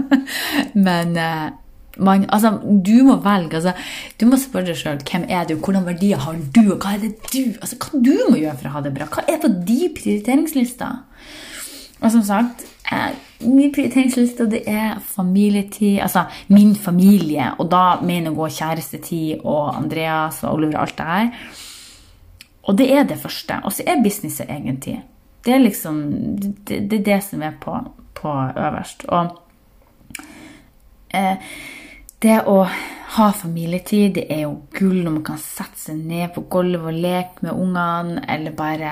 men 0.88 1.18
eh, 1.20 1.50
man, 1.98 2.26
altså, 2.30 2.56
du 2.86 3.04
må 3.04 3.18
velge. 3.24 3.60
Altså, 3.60 3.74
du 4.20 4.28
må 4.30 4.40
spørre 4.40 4.72
deg 4.72 4.80
sjøl 4.80 5.02
hvem 5.08 5.26
er 5.30 5.48
du, 5.48 5.56
hvordan 5.58 5.88
verdier 5.88 6.22
har 6.24 6.38
du, 6.56 6.64
og 6.74 6.84
hva 6.84 6.96
er 6.96 7.06
det 7.06 7.14
du 7.32 7.58
altså, 7.60 7.78
hva 7.82 8.04
du 8.04 8.14
må 8.30 8.40
gjøre 8.40 8.58
for 8.60 8.70
å 8.70 8.76
ha 8.78 8.84
det 8.86 8.94
bra. 8.96 9.10
Hva 9.12 9.26
er 9.28 9.42
på 9.44 9.52
de 9.68 9.80
prioriteringslister? 9.98 11.02
Og 12.02 12.08
som 12.10 12.24
sagt, 12.26 12.64
eh, 12.92 13.12
min 13.46 13.74
prioriteringsliste 13.74 14.48
det 14.50 14.64
er 14.70 15.00
familietid, 15.06 16.00
altså 16.02 16.26
min 16.48 16.76
familie. 16.76 17.52
Og 17.60 17.70
da 17.72 18.00
mener 18.02 18.32
jeg 18.32 18.40
gå 18.40 18.50
kjærestetid 18.58 19.46
og 19.46 19.76
Andreas 19.76 20.44
og 20.44 20.56
Oliver 20.56 20.80
og 20.80 20.88
alt 20.88 20.98
det 20.98 21.06
her. 21.12 21.54
Og 22.64 22.78
det 22.78 22.92
er 22.94 23.04
det 23.04 23.18
første. 23.22 23.62
Og 23.64 23.74
så 23.74 23.84
er 23.88 24.04
businesset 24.04 24.50
egentlig. 24.50 25.02
Det 25.42 25.54
er 25.56 25.64
liksom 25.64 26.02
det, 26.40 26.80
det, 26.90 27.00
er 27.00 27.06
det 27.06 27.20
som 27.26 27.42
er 27.42 27.56
på, 27.62 27.76
på 28.18 28.34
øverst. 28.52 29.06
Og 29.10 30.24
eh, 31.18 31.54
det 32.22 32.40
å 32.46 32.58
ha 33.16 33.28
familietid, 33.36 34.14
det 34.20 34.28
er 34.32 34.44
jo 34.46 34.56
gull 34.78 35.02
når 35.02 35.16
man 35.18 35.28
kan 35.32 35.40
sette 35.42 35.80
seg 35.82 35.98
ned 36.00 36.32
på 36.36 36.46
gulvet 36.52 36.94
og 36.94 37.00
leke 37.04 37.48
med 37.48 37.58
ungene, 37.58 38.22
eller 38.30 38.56
bare 38.56 38.92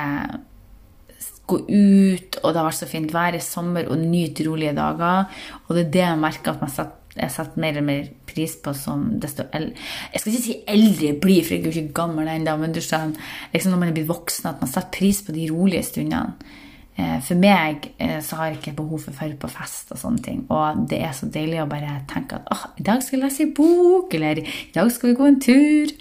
gå 1.50 1.60
ut, 1.66 2.38
og 2.44 2.52
det 2.52 2.60
har 2.60 2.68
vært 2.68 2.78
så 2.78 2.90
fint 2.90 3.14
vær 3.14 3.38
i 3.38 3.42
sommer, 3.44 3.88
og 3.90 4.02
nyte 4.02 4.46
rolige 4.46 4.76
dager. 4.78 5.30
Og 5.68 5.76
det 5.76 5.86
er 5.86 5.94
det 5.96 6.04
jeg 6.06 6.24
merker 6.26 6.54
at 6.54 6.64
man 6.66 6.74
setter, 6.74 6.99
jeg 7.20 7.34
setter 7.36 7.62
mer 7.62 7.82
og 7.82 7.86
mer 7.90 8.08
pris 8.30 8.56
på 8.64 8.74
som 8.78 9.06
desto 9.22 9.46
eldre 9.56 9.76
Jeg 10.14 10.22
skal 10.22 10.34
ikke 10.34 10.46
si 10.46 10.58
eldre 10.76 11.12
blir, 11.22 11.44
for 11.44 11.56
jeg 11.56 11.62
er 11.62 11.68
jo 11.70 11.84
ikke 11.84 12.00
gammel 12.02 12.32
ennå, 12.32 12.56
men 12.62 12.74
du 12.76 12.82
skjønner, 12.84 13.30
liksom 13.54 13.76
når 13.76 13.84
man 13.84 13.92
er 13.92 14.00
blitt 14.00 14.10
voksen, 14.10 14.50
at 14.50 14.64
man 14.64 14.72
setter 14.72 14.96
pris 14.96 15.22
på 15.26 15.36
de 15.36 15.46
rolige 15.52 15.86
stundene. 15.90 16.58
Eh, 17.00 17.20
for 17.24 17.40
meg 17.40 17.92
eh, 18.02 18.18
så 18.26 18.40
har 18.40 18.50
jeg 18.50 18.58
ikke 18.60 18.76
behov 18.82 19.06
for 19.06 19.14
å 19.14 19.28
dra 19.30 19.38
på 19.40 19.52
fest 19.54 19.94
og 19.96 20.02
sånne 20.02 20.24
ting. 20.26 20.42
Og 20.52 20.84
det 20.92 21.00
er 21.06 21.14
så 21.16 21.30
deilig 21.32 21.62
å 21.64 21.70
bare 21.70 22.02
tenke 22.10 22.40
at 22.40 22.50
oh, 22.52 22.66
i 22.80 22.86
dag 22.88 23.04
skal 23.06 23.20
jeg 23.20 23.26
lese 23.26 23.46
en 23.46 23.54
bok, 23.56 24.16
eller 24.18 24.42
i 24.44 24.74
dag 24.76 24.92
skal 24.92 25.12
vi 25.12 25.20
gå 25.20 25.30
en 25.30 25.40
tur, 25.44 25.94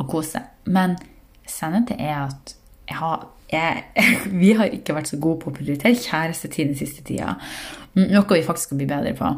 og 0.00 0.08
kose. 0.08 0.40
Men 0.70 0.96
sannheten 1.48 2.00
er 2.00 2.22
at 2.22 2.54
jeg 2.88 2.98
har, 3.02 3.26
jeg, 3.52 4.06
vi 4.42 4.54
har 4.56 4.72
ikke 4.72 4.96
vært 4.96 5.12
så 5.12 5.20
gode 5.20 5.42
på 5.42 5.52
å 5.52 5.58
prioritere 5.58 5.98
kjærestetid 5.98 6.72
den 6.72 6.78
siste 6.78 7.04
tida. 7.06 7.36
Noe 7.98 8.24
vi 8.30 8.46
faktisk 8.46 8.70
skal 8.70 8.80
bli 8.80 8.88
bedre 8.88 9.12
på. 9.18 9.34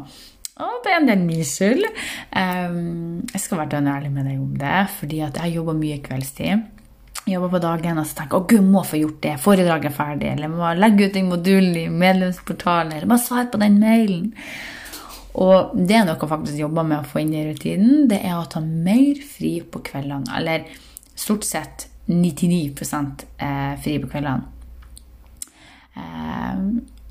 Og 0.61 0.83
det 0.85 0.91
er 0.91 0.99
en 0.99 1.09
del 1.09 1.23
min 1.25 1.47
skyld. 1.47 1.87
Um, 2.35 3.23
jeg 3.31 3.41
skal 3.41 3.63
være 3.63 3.81
ærlig 3.81 4.11
med 4.13 4.29
deg 4.29 4.37
om 4.37 4.53
det, 4.59 4.83
fordi 4.99 5.23
at 5.25 5.39
jeg 5.41 5.55
jobber 5.57 5.79
mye 5.79 5.97
kveldstid 6.03 6.69
jobber 7.25 7.53
på 7.53 7.59
dagen 7.63 7.99
og 7.99 8.07
så 8.07 8.17
tenker 8.17 8.39
å 8.39 8.47
gud, 8.49 8.65
må 8.67 8.83
få 8.87 8.99
gjort 8.99 9.21
det, 9.23 9.33
foredraget 9.41 9.91
er 9.91 9.95
ferdig, 9.95 10.29
eller 10.33 10.51
må 10.51 10.71
legge 10.75 11.07
ut 11.07 11.15
den 11.15 11.29
modulen 11.31 11.77
i 11.79 11.87
medlemsportalen, 11.87 12.93
eller 12.97 13.09
må 13.09 13.17
svare 13.21 13.47
på 13.51 13.61
den 13.61 13.79
mailen. 13.79 14.31
Og 15.39 15.71
det 15.73 15.97
er 15.97 16.05
noe 16.05 16.29
faktisk 16.29 16.59
jobber 16.59 16.85
med 16.85 16.99
å 16.99 17.09
få 17.09 17.23
inn 17.23 17.33
i 17.33 17.45
rutinen. 17.47 18.03
Det 18.11 18.19
er 18.21 18.35
å 18.37 18.49
ta 18.51 18.61
mer 18.61 19.21
fri 19.25 19.55
på 19.65 19.81
kveldene. 19.87 20.29
Eller 20.37 20.67
stort 21.17 21.47
sett 21.47 21.87
99 22.05 22.69
eh, 23.41 23.73
fri 23.81 23.97
på 24.03 24.11
kveldene. 24.11 24.51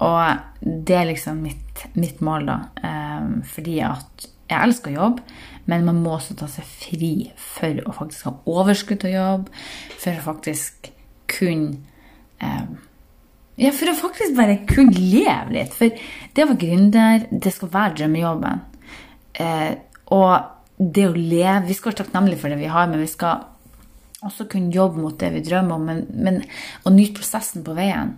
Og 0.02 0.62
det 0.62 0.96
er 0.98 1.08
liksom 1.10 1.42
mitt, 1.44 1.86
mitt 1.98 2.22
mål, 2.24 2.46
da. 2.48 2.58
Eh, 2.82 3.26
fordi 3.54 3.78
at 3.86 4.28
jeg 4.50 4.58
elsker 4.58 4.92
å 4.92 4.98
jobbe, 4.98 5.26
men 5.70 5.84
man 5.86 6.00
må 6.02 6.16
også 6.16 6.36
ta 6.38 6.48
seg 6.50 6.66
fri 6.66 7.12
for 7.38 7.84
å 7.86 7.94
faktisk 7.96 8.28
ha 8.28 8.32
overskudd 8.50 9.02
til 9.04 9.14
jobb, 9.14 9.52
for 10.02 10.16
å 10.16 10.24
faktisk 10.24 10.90
kunne 11.30 11.78
eh, 12.42 12.64
Ja, 13.60 13.68
for 13.76 13.92
å 13.92 13.94
faktisk 13.94 14.32
bare 14.34 14.62
kunne 14.66 14.96
leve 14.96 15.52
litt. 15.52 15.74
For 15.76 15.92
det 15.92 16.44
å 16.44 16.48
være 16.50 16.62
gründer, 16.62 17.26
det 17.30 17.52
skal 17.52 17.70
være 17.70 17.98
drømmejobben. 18.00 18.62
Eh, 19.44 19.72
og 20.16 20.32
det 20.82 21.04
å 21.06 21.12
leve 21.14 21.68
Vi 21.68 21.76
skal 21.76 21.92
være 21.92 22.00
takknemlige 22.02 22.40
for 22.40 22.52
det 22.52 22.58
vi 22.58 22.70
har, 22.72 22.88
men 22.90 23.04
vi 23.04 23.10
skal 23.12 23.44
også 24.22 24.46
kunne 24.50 24.72
jobbe 24.72 25.02
mot 25.02 25.18
det 25.18 25.30
vi 25.34 25.44
drømmer 25.44 25.76
om, 25.76 25.86
men, 25.88 26.02
men, 26.14 26.40
og 26.82 26.94
nyte 26.96 27.20
prosessen 27.20 27.64
på 27.66 27.76
veien. 27.76 28.16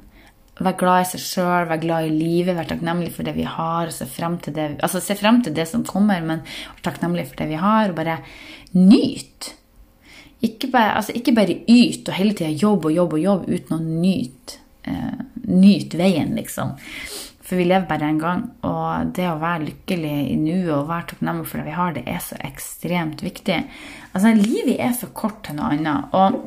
Være 0.54 0.78
glad 0.78 1.02
i 1.02 1.08
seg 1.10 1.22
sjøl, 1.22 1.66
være 1.66 1.82
glad 1.82 2.06
i 2.06 2.14
livet, 2.14 2.54
være 2.54 2.70
takknemlig 2.70 3.10
for 3.16 3.26
det 3.26 3.34
vi 3.34 3.46
har. 3.48 3.90
Se 3.90 4.06
frem 4.06 4.36
det, 4.46 4.68
altså 4.86 5.02
se 5.02 5.16
frem 5.18 5.42
til 5.42 5.56
det 5.56 5.66
som 5.66 5.82
kommer, 5.86 6.22
men 6.22 6.44
være 6.46 6.86
takknemlig 6.86 7.26
for 7.30 7.42
det 7.42 7.48
vi 7.50 7.58
har. 7.58 7.90
Og 7.90 7.98
bare 7.98 8.20
nyte. 8.78 9.56
Ikke 10.44 10.68
bare, 10.70 10.94
altså 11.00 11.14
ikke 11.16 11.34
bare 11.34 11.58
yt 11.70 12.08
og 12.08 12.14
hele 12.18 12.36
tida 12.36 12.52
jobbe 12.52 12.90
og 12.90 12.96
jobbe 12.98 13.18
og 13.18 13.24
jobbe 13.24 13.56
uten 13.56 13.76
å 13.76 13.82
nyte, 13.82 14.58
eh, 14.84 15.20
nyt 15.48 15.96
veien, 15.96 16.34
liksom. 16.36 16.74
For 17.44 17.60
vi 17.60 17.64
lever 17.64 17.88
bare 17.88 18.08
én 18.08 18.20
gang, 18.20 18.44
og 18.64 19.14
det 19.16 19.26
å 19.28 19.40
være 19.40 19.66
lykkelig 19.66 20.12
i 20.32 20.36
nuet 20.40 20.70
og 20.72 20.88
være 20.88 21.10
takknemlig 21.10 21.48
for 21.48 21.60
det 21.60 21.66
vi 21.66 21.78
har, 21.78 21.96
det 21.96 22.04
er 22.08 22.20
så 22.24 22.38
ekstremt 22.44 23.24
viktig. 23.24 23.58
Altså, 24.12 24.32
livet 24.38 24.78
er 24.80 24.94
for 24.96 25.12
kort 25.16 25.42
til 25.44 25.58
noe 25.58 25.72
annet. 25.74 26.14
Og 26.16 26.38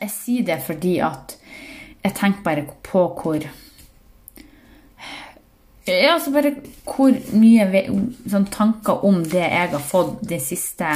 jeg 0.00 0.12
sier 0.12 0.48
det 0.50 0.58
fordi 0.66 0.98
at 1.04 1.36
jeg 2.02 2.14
tenker 2.18 2.44
bare 2.46 2.64
på 2.86 3.04
hvor 3.18 3.44
ja, 5.82 6.12
altså 6.12 6.30
bare 6.30 6.52
hvor 6.86 7.16
mye 7.34 7.82
sånn, 8.30 8.46
tanker 8.54 9.02
om 9.06 9.22
det 9.26 9.42
jeg 9.42 9.70
har 9.72 9.82
fått 9.82 10.20
det 10.30 10.38
siste 10.44 10.86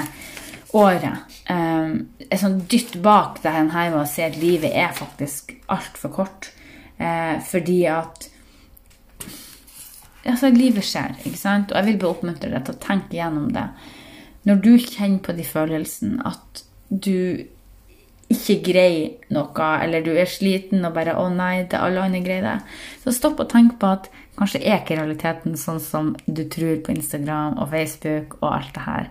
året. 0.76 1.34
Um, 1.50 2.06
er 2.30 2.38
sånn 2.38 2.60
dytt 2.70 2.94
bak 3.02 3.40
det 3.42 3.50
her 3.50 3.66
med 3.66 3.98
å 3.98 4.06
si 4.06 4.22
at 4.22 4.38
livet 4.38 4.70
er 4.70 4.94
faktisk 4.94 5.56
altfor 5.72 6.14
kort. 6.14 6.50
Uh, 7.00 7.42
fordi 7.48 7.80
at 7.90 8.28
altså, 10.22 10.52
livet 10.54 10.86
skjer, 10.86 11.18
ikke 11.24 11.40
sant? 11.40 11.74
Og 11.74 11.80
jeg 11.80 11.90
vil 11.90 12.00
bare 12.04 12.14
oppmuntre 12.14 12.52
deg 12.54 12.66
til 12.68 12.78
å 12.78 12.84
tenke 12.86 13.18
gjennom 13.18 13.50
det. 13.56 13.66
Når 14.46 14.62
du 14.62 14.72
kjenner 14.78 15.22
på 15.26 15.34
de 15.34 15.46
følelsene 15.46 16.22
at 16.30 16.62
du 16.86 17.42
ikke 18.32 18.72
greier 18.72 19.32
noe, 19.34 19.66
eller 19.82 20.02
du 20.02 20.12
er 20.18 20.26
sliten 20.26 20.84
og 20.84 20.94
bare 20.94 21.14
'Å 21.14 21.28
nei, 21.34 21.62
det 21.62 21.78
alle 21.78 22.02
andre 22.02 22.20
greier 22.20 22.42
det', 22.42 22.62
så 23.04 23.14
stopp 23.14 23.40
og 23.40 23.48
tenk 23.48 23.78
på 23.78 23.92
at 23.92 24.08
kanskje 24.36 24.62
er 24.66 24.80
ikke 24.80 24.98
realiteten 24.98 25.56
sånn 25.56 25.80
som 25.80 26.16
du 26.26 26.44
tror 26.44 26.82
på 26.84 26.94
Instagram 26.94 27.58
og 27.58 27.70
Facebook 27.70 28.36
og 28.42 28.52
alt 28.52 28.74
det 28.74 28.82
her. 28.82 29.08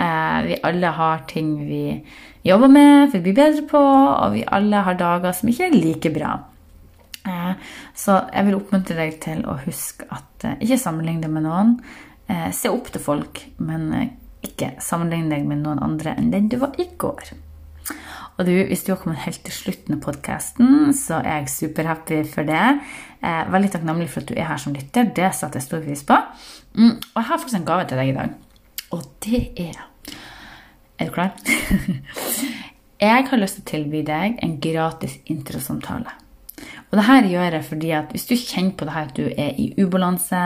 Eh, 0.00 0.46
vi 0.46 0.60
alle 0.64 0.86
har 0.86 1.24
ting 1.28 1.66
vi 1.68 2.04
jobber 2.44 2.68
med, 2.68 3.12
vil 3.12 3.22
bli 3.22 3.32
bedre 3.36 3.66
på, 3.68 3.80
og 3.80 4.32
vi 4.32 4.44
alle 4.48 4.76
har 4.86 4.94
dager 4.94 5.32
som 5.32 5.48
ikke 5.48 5.66
er 5.68 5.76
like 5.76 6.12
bra. 6.14 6.38
Eh, 7.26 7.52
så 7.94 8.22
jeg 8.32 8.46
vil 8.46 8.56
oppmuntre 8.56 8.96
deg 8.96 9.20
til 9.20 9.44
å 9.44 9.58
huske 9.66 10.08
at 10.10 10.44
eh, 10.44 10.56
ikke 10.64 10.80
sammenligne 10.80 11.26
deg 11.26 11.30
med 11.30 11.46
noen. 11.48 11.76
Se 12.54 12.70
opp 12.70 12.86
til 12.94 13.02
folk, 13.02 13.40
men 13.58 13.88
ikke 14.46 14.76
sammenligne 14.78 15.34
deg 15.34 15.48
med 15.50 15.64
noen 15.64 15.80
andre 15.82 16.12
enn 16.14 16.28
den 16.30 16.46
du 16.46 16.60
var 16.60 16.76
i 16.78 16.86
går. 16.94 17.32
Og 18.40 18.46
du, 18.48 18.54
hvis 18.70 18.86
du 18.86 18.94
har 18.94 19.00
kommet 19.02 19.20
helt 19.26 19.42
til 19.44 19.52
slutten 19.52 19.98
av 19.98 20.00
podkasten, 20.00 20.94
så 20.96 21.18
er 21.20 21.42
jeg 21.42 21.50
superhappy 21.52 22.22
for 22.24 22.48
det. 22.48 22.62
Eh, 23.20 23.50
veldig 23.52 23.68
takknemlig 23.74 24.06
for 24.08 24.24
at 24.24 24.30
du 24.30 24.38
er 24.38 24.48
her 24.48 24.62
som 24.62 24.72
lytter. 24.72 25.10
Det 25.16 25.28
setter 25.36 25.60
jeg 25.60 25.66
stor 25.66 25.82
pris 25.84 26.02
på. 26.08 26.16
Mm, 26.72 26.94
og 26.94 27.18
jeg 27.20 27.26
har 27.28 27.42
faktisk 27.42 27.58
en 27.58 27.68
gave 27.68 27.84
til 27.90 28.00
deg 28.00 28.12
i 28.12 28.16
dag. 28.16 28.32
Og 28.96 29.04
det 29.26 29.42
er 29.60 29.86
Er 31.00 31.06
du 31.06 31.12
klar? 31.12 31.30
jeg 33.00 33.28
har 33.28 33.38
lyst 33.40 33.56
til 33.56 33.62
å 33.62 33.70
tilby 33.70 34.02
deg 34.04 34.40
en 34.44 34.58
gratis 34.60 35.18
introsamtale. 35.32 36.16
Og 36.90 36.98
det 36.98 37.06
her 37.06 37.28
gjør 37.28 37.56
jeg 37.56 37.64
fordi 37.64 37.92
at 37.96 38.10
hvis 38.12 38.26
du 38.28 38.34
kjenner 38.36 38.74
på 38.76 38.84
det 38.84 38.96
her 38.96 39.08
at 39.08 39.16
du 39.16 39.28
er 39.28 39.54
i 39.56 39.70
ubalanse, 39.80 40.42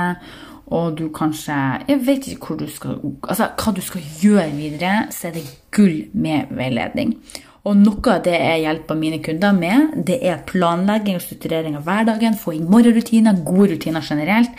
og 0.67 0.99
du 0.99 1.09
kanskje 1.13 1.55
Jeg 1.89 2.07
vet 2.07 2.29
ikke 2.29 2.57
du 2.57 2.67
skal, 2.71 2.99
altså, 3.29 3.51
hva 3.55 3.73
du 3.75 3.81
skal 3.81 4.01
gjøre 4.23 4.51
videre, 4.57 4.95
så 5.11 5.29
er 5.29 5.33
det 5.39 5.45
gull 5.71 6.09
med 6.13 6.51
veiledning. 6.51 7.19
Og 7.65 7.79
noe 7.81 8.13
av 8.13 8.25
det 8.27 8.37
jeg 8.37 8.61
hjelper 8.67 8.99
mine 9.01 9.23
kunder 9.25 9.55
med, 9.57 9.95
det 10.09 10.19
er 10.29 10.43
planlegging 10.49 11.17
og 11.17 11.25
strukturering 11.25 11.79
av 11.79 11.87
hverdagen, 11.87 12.37
få 12.37 12.59
inn 12.59 12.69
morgenrutiner, 12.69 13.41
gode 13.47 13.71
rutiner 13.73 14.05
generelt. 14.05 14.53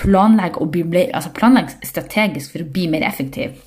Planlegg, 0.00 0.56
bli, 0.72 1.04
altså 1.10 1.34
planlegg 1.36 1.74
strategisk 1.84 2.54
for 2.54 2.64
å 2.64 2.70
bli 2.72 2.86
mer 2.88 3.04
effektiv. 3.04 3.58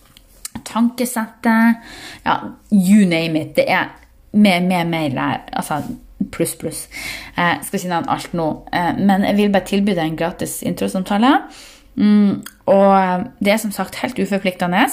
Tankesettet, 0.66 1.86
ja, 2.26 2.38
you 2.74 3.06
name 3.06 3.44
it. 3.44 3.54
Det 3.60 3.68
er 3.70 3.92
mer, 4.34 4.66
mer, 4.66 4.90
mer 4.90 5.18
altså 5.22 5.84
pluss, 6.34 6.56
pluss. 6.58 6.88
Jeg 7.38 7.62
skal 7.66 7.80
ikke 7.80 7.94
nevne 7.94 8.16
alt 8.16 8.34
nå, 8.34 8.48
eh, 8.74 8.94
men 8.98 9.26
jeg 9.28 9.38
vil 9.38 9.54
bare 9.54 9.70
tilby 9.70 9.94
deg 9.94 10.08
en 10.08 10.20
gratis 10.20 10.60
introsamtale. 10.66 11.36
Mm, 12.00 12.42
og 12.74 12.92
eh, 12.98 13.28
det 13.40 13.54
er 13.54 13.62
som 13.62 13.76
sagt 13.76 14.02
helt 14.02 14.20
uforpliktende. 14.20 14.88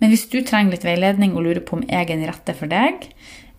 Men 0.00 0.12
hvis 0.12 0.26
du 0.32 0.40
trenger 0.42 0.74
litt 0.74 0.86
veiledning 0.86 1.34
og 1.34 1.46
lurer 1.46 1.62
på 1.64 1.78
om 1.78 1.84
jeg 1.86 2.02
er 2.02 2.10
den 2.10 2.26
rette 2.28 2.54
for 2.58 2.70
deg, 2.70 3.06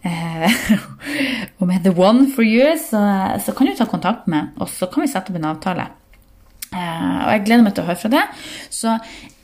eh, 0.05 0.57
om 1.61 1.71
jeg 1.71 1.79
er 1.81 1.85
the 1.87 1.93
one 1.95 2.27
for 2.35 2.47
you, 2.47 2.73
så, 2.81 3.03
så 3.43 3.55
kan 3.55 3.69
du 3.69 3.75
ta 3.77 3.87
kontakt 3.89 4.27
med 4.31 4.55
og 4.59 4.71
så 4.71 4.89
kan 4.91 5.05
vi 5.05 5.11
sette 5.11 5.33
opp 5.33 5.39
en 5.39 5.51
avtale. 5.53 5.87
og 6.75 7.31
jeg 7.31 7.45
gleder 7.45 7.63
meg 7.63 7.75
til 7.75 7.85
å 7.85 7.89
høre 7.89 8.01
fra 8.01 8.13
deg. 8.17 8.43
Så 8.73 8.97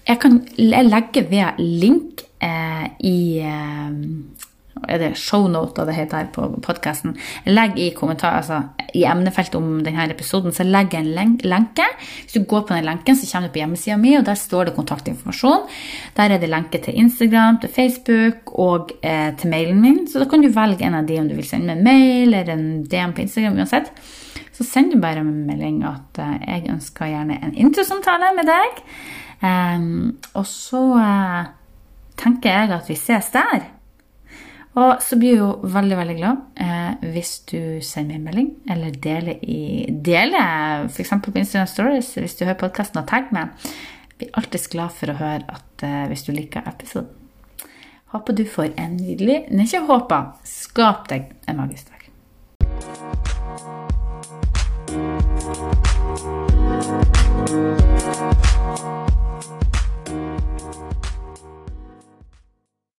jeg 0.08 0.20
kan 0.20 0.42
legge 0.60 1.24
ved 1.30 1.62
link 1.62 2.26
i 2.42 3.18
er 4.88 5.02
det 5.02 5.10
shownoter 5.20 5.86
det 5.88 5.96
heter 5.96 6.22
her 6.22 6.30
på 6.34 6.48
podkasten. 6.64 7.16
Legg 7.50 7.78
i 7.80 7.90
kommentar, 7.96 8.40
altså 8.40 8.62
i 8.98 9.04
emnefeltet 9.08 9.58
om 9.60 9.82
denne 9.86 10.08
episoden, 10.12 10.54
så 10.56 10.66
legg 10.68 10.96
en 10.98 11.12
lenke. 11.14 11.86
Hvis 12.24 12.38
du 12.38 12.48
går 12.48 12.66
på 12.68 12.76
den 12.76 12.88
lenken, 12.88 13.18
så 13.18 13.28
kommer 13.30 13.50
du 13.50 13.56
på 13.56 13.62
hjemmesida 13.62 13.98
mi, 14.00 14.16
og 14.18 14.26
der 14.28 14.40
står 14.40 14.70
det 14.70 14.76
kontaktinformasjon. 14.78 15.68
Der 16.18 16.36
er 16.36 16.42
det 16.42 16.50
lenke 16.52 16.82
til 16.84 16.98
Instagram, 17.04 17.60
til 17.62 17.74
Facebook 17.76 18.56
og 18.60 18.96
eh, 19.04 19.32
til 19.38 19.52
mailen 19.52 19.82
min. 19.84 20.02
Så 20.08 20.22
da 20.22 20.30
kan 20.32 20.44
du 20.44 20.52
velge 20.54 20.88
en 20.88 20.98
av 20.98 21.08
de 21.08 21.20
om 21.22 21.30
du 21.30 21.38
vil 21.38 21.48
sende 21.48 21.76
meg 21.76 21.78
en 21.78 21.88
mail 21.88 22.34
eller 22.34 22.56
en 22.56 22.68
DM 22.84 23.16
på 23.16 23.26
Instagram 23.26 23.62
uansett. 23.62 23.92
Så 24.52 24.68
send 24.68 24.92
du 24.94 25.00
bare 25.02 25.24
en 25.24 25.46
melding 25.48 25.82
at 25.88 26.22
eh, 26.22 26.38
jeg 26.48 26.72
ønsker 26.74 27.12
gjerne 27.12 27.40
en 27.42 27.58
introsamtale 27.58 28.34
med 28.38 28.50
deg. 28.50 28.84
Um, 29.42 30.18
og 30.38 30.46
så 30.46 30.82
eh, 31.02 31.46
tenker 32.22 32.54
jeg 32.54 32.74
at 32.76 32.90
vi 32.90 32.98
ses 33.00 33.32
der. 33.34 33.64
Og 34.80 35.02
så 35.04 35.18
blir 35.20 35.34
jeg 35.34 35.42
jo 35.42 35.50
veldig 35.68 35.98
veldig 36.00 36.14
glad 36.16 36.44
eh, 36.64 37.08
hvis 37.12 37.34
du 37.50 37.60
sender 37.84 38.16
meg 38.16 38.20
en 38.20 38.28
melding, 38.30 38.52
eller 38.72 39.00
deler 39.04 39.42
i 39.44 39.88
Deler 39.92 40.86
f.eks. 40.88 41.12
på 41.26 41.34
Instagram 41.36 41.68
Stories 41.68 42.14
hvis 42.16 42.38
du 42.40 42.46
hører 42.46 42.60
podkasten 42.62 43.02
og 43.02 43.10
tagger 43.12 43.36
meg. 43.36 43.66
Jeg 44.12 44.18
blir 44.22 44.38
alltid 44.40 44.70
glad 44.72 44.96
for 44.96 45.12
å 45.12 45.18
høre 45.20 45.58
at 45.60 45.88
eh, 45.88 46.06
hvis 46.12 46.24
du 46.28 46.32
liker 46.36 46.68
episoden. 46.72 47.12
Håper 48.12 48.36
du 48.36 48.44
får 48.48 48.74
en 48.80 48.98
nydelig 49.00 49.46
Nei, 49.56 49.68
ikke 49.68 49.86
håper. 49.88 50.34
Skap 50.48 51.08
deg 51.12 51.32
en 51.48 51.62
magisk 51.64 51.92
dag. 51.92 51.98
thank 57.52 57.91